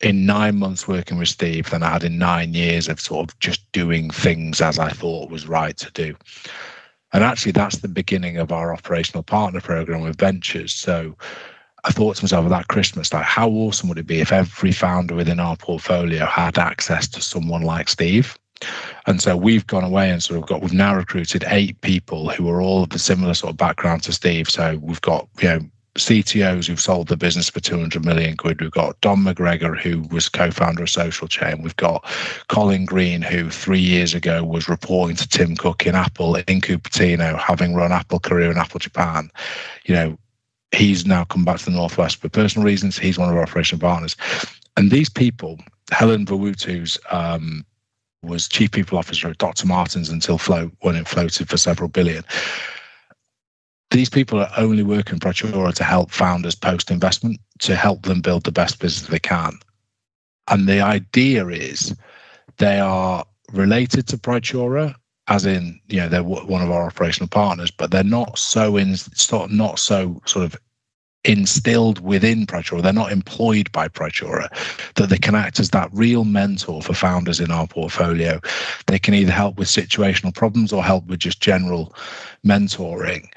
[0.00, 3.38] in nine months working with Steve than I had in nine years of sort of
[3.38, 6.14] just doing things as I thought was right to do.
[7.12, 10.74] And actually, that's the beginning of our operational partner program with Ventures.
[10.74, 11.16] So
[11.84, 15.14] I thought to myself that Christmas, like, how awesome would it be if every founder
[15.14, 18.36] within our portfolio had access to someone like Steve?
[19.06, 22.48] And so we've gone away and sort of got, we've now recruited eight people who
[22.50, 24.50] are all of the similar sort of background to Steve.
[24.50, 25.60] So we've got, you know,
[25.96, 28.60] CTOs who've sold the business for 200 million quid.
[28.60, 31.62] We've got Dom McGregor, who was co-founder of Social Chain.
[31.62, 32.04] We've got
[32.48, 37.38] Colin Green, who three years ago was reporting to Tim Cook in Apple in Cupertino,
[37.38, 39.30] having run Apple Korea and Apple Japan.
[39.84, 40.18] You know,
[40.72, 42.98] he's now come back to the Northwest for personal reasons.
[42.98, 44.16] He's one of our operational partners.
[44.76, 45.58] And these people,
[45.90, 47.64] Helen Verwoerd, um,
[48.22, 49.66] was chief people officer at Dr.
[49.66, 52.24] Martens until Float when it floated for several billion
[53.90, 58.44] these people are only working Praetura to help founders post investment to help them build
[58.44, 59.52] the best business they can.
[60.48, 61.96] And the idea is
[62.58, 64.94] they are related to Praetura,
[65.28, 68.96] as in, you know, they're one of our operational partners, but they're not so in
[68.96, 70.56] sort not so sort of
[71.24, 72.82] instilled within Praetura.
[72.82, 74.48] They're not employed by Praetura,
[74.94, 78.40] that they can act as that real mentor for founders in our portfolio.
[78.86, 81.94] They can either help with situational problems or help with just general
[82.44, 83.28] mentoring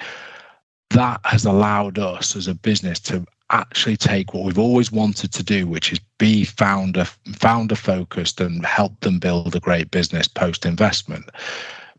[0.92, 5.44] that has allowed us as a business to actually take what we've always wanted to
[5.44, 10.66] do, which is be founder founder focused and help them build a great business post
[10.66, 11.26] investment.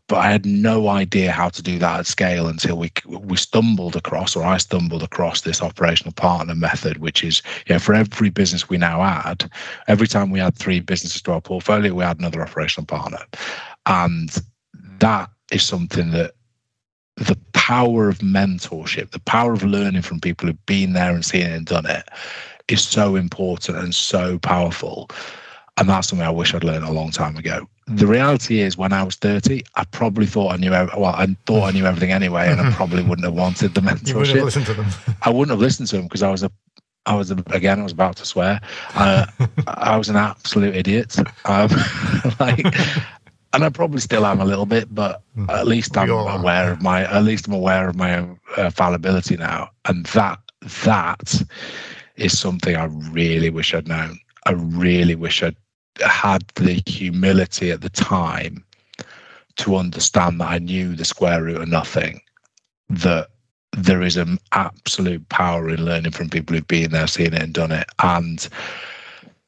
[0.07, 3.95] But I had no idea how to do that at scale until we we stumbled
[3.95, 8.29] across, or I stumbled across this operational partner method, which is you know, for every
[8.29, 9.49] business we now add,
[9.87, 13.19] every time we add three businesses to our portfolio, we add another operational partner,
[13.85, 14.37] and
[14.99, 16.33] that is something that
[17.17, 21.41] the power of mentorship, the power of learning from people who've been there and seen
[21.41, 22.07] it and done it
[22.67, 25.09] is so important and so powerful.
[25.77, 27.67] And that's something I wish I'd learned a long time ago.
[27.87, 31.65] The reality is, when I was 30, I probably thought I knew, well, I thought
[31.65, 34.07] I knew everything anyway, and I probably wouldn't have wanted the mentorship.
[34.07, 34.87] You wouldn't have listened to them.
[35.23, 36.51] I wouldn't have listened to them because I was a
[37.05, 37.79] I was again.
[37.79, 38.61] I was about to swear.
[38.93, 39.25] Uh,
[39.67, 41.17] I was an absolute idiot.
[41.45, 41.69] Um,
[42.39, 42.65] like
[43.53, 45.49] and I probably still am a little bit, but hmm.
[45.49, 49.37] at least I'm aware of my at least I'm aware of my own uh, fallibility
[49.37, 50.39] now, and that
[50.85, 51.43] that
[52.15, 54.19] is something I really wish I'd known.
[54.45, 55.55] I really wish I'd
[56.01, 58.63] had the humility at the time
[59.57, 62.21] to understand that I knew the square root of nothing.
[62.89, 63.27] That
[63.73, 67.53] there is an absolute power in learning from people who've been there, seen it, and
[67.53, 68.47] done it, and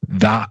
[0.07, 0.49] that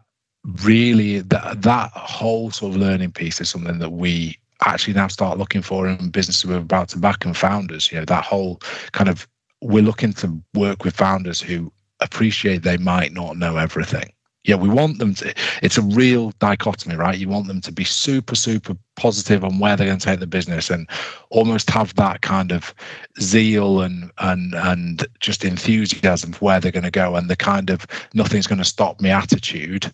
[0.62, 5.38] really that that whole sort of learning piece is something that we actually now start
[5.38, 7.90] looking for in businesses we're about to back and founders.
[7.90, 8.60] You know, that whole
[8.92, 9.28] kind of
[9.60, 14.12] we're looking to work with founders who appreciate they might not know everything
[14.44, 15.32] yeah, we want them to.
[15.62, 17.16] It's a real dichotomy, right?
[17.16, 20.26] You want them to be super, super positive on where they're going to take the
[20.26, 20.88] business, and
[21.30, 22.74] almost have that kind of
[23.20, 27.70] zeal and and and just enthusiasm for where they're going to go, and the kind
[27.70, 29.92] of nothing's going to stop me attitude.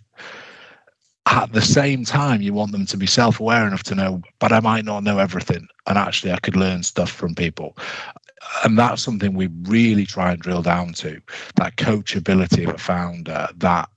[1.26, 4.60] At the same time, you want them to be self-aware enough to know, but I
[4.60, 7.76] might not know everything, and actually, I could learn stuff from people
[8.64, 11.20] and that's something we really try and drill down to
[11.56, 13.88] that coachability of a founder that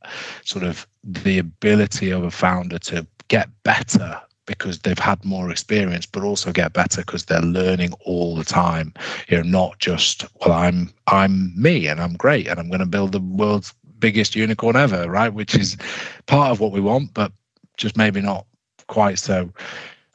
[0.43, 6.05] sort of the ability of a founder to get better because they've had more experience
[6.05, 8.93] but also get better because they're learning all the time.
[9.29, 12.85] You know not just well i'm i'm me and i'm great and i'm going to
[12.85, 15.33] build the world's biggest unicorn ever right?
[15.33, 15.77] Which is
[16.25, 17.31] part of what we want but
[17.77, 18.45] just maybe not
[18.87, 19.51] quite so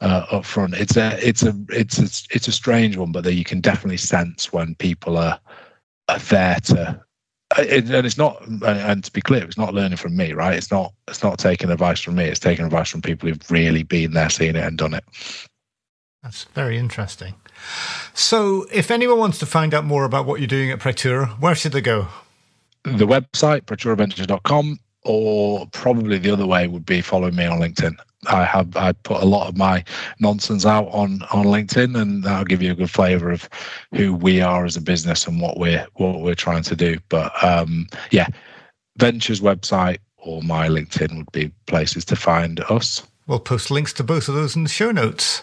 [0.01, 0.75] uh, up front.
[0.75, 3.97] It's a it's a it's a, it's a strange one, but that you can definitely
[3.97, 5.39] sense when people are
[6.09, 7.01] are there to.
[7.59, 10.57] It, and it's not, and to be clear, it's not learning from me, right?
[10.57, 12.25] It's not, it's not taking advice from me.
[12.25, 15.05] It's taking advice from people who've really been there, seen it, and done it.
[16.25, 17.35] That's very interesting.
[18.15, 21.55] So, if anyone wants to find out more about what you're doing at Praetura, where
[21.55, 22.09] should they go?
[22.83, 27.97] The website, praeturaventures.com, or probably the other way would be following me on LinkedIn.
[28.29, 29.85] I have I put a lot of my
[30.21, 33.49] nonsense out on on LinkedIn, and that'll give you a good flavour of
[33.95, 36.99] who we are as a business and what we're what we're trying to do.
[37.09, 38.29] But um, yeah,
[38.99, 43.03] Ventures website or my LinkedIn would be places to find us.
[43.27, 45.43] We'll post links to both of those in the show notes.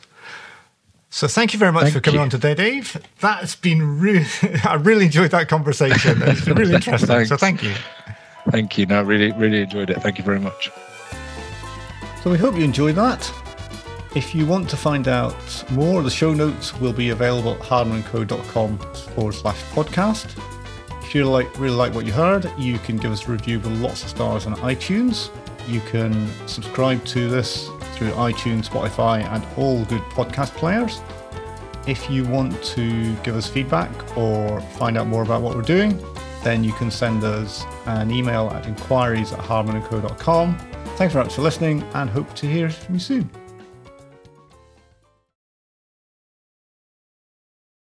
[1.10, 2.24] So thank you very much Thank for coming you.
[2.24, 3.00] on today, Dave.
[3.20, 4.26] That's been really,
[4.64, 6.22] I really enjoyed that conversation.
[6.24, 7.26] It's been really interesting.
[7.26, 7.76] So thank you.
[8.50, 8.88] Thank you.
[8.88, 10.02] No, really, really enjoyed it.
[10.02, 10.72] Thank you very much.
[12.24, 13.30] So we hope you enjoyed that.
[14.16, 15.36] If you want to find out
[15.72, 20.42] more, the show notes will be available at hardmanco.com forward slash podcast.
[21.04, 23.74] If you like really like what you heard, you can give us a review with
[23.82, 25.32] lots of stars on iTunes.
[25.68, 31.02] You can subscribe to this through iTunes, Spotify, and all good podcast players.
[31.88, 36.02] If you want to give us feedback or find out more about what we're doing,
[36.42, 40.73] then you can send us an email at inquiries at hardmanandco.com.
[40.96, 43.43] Thanks very much for listening and hope to hear from you soon.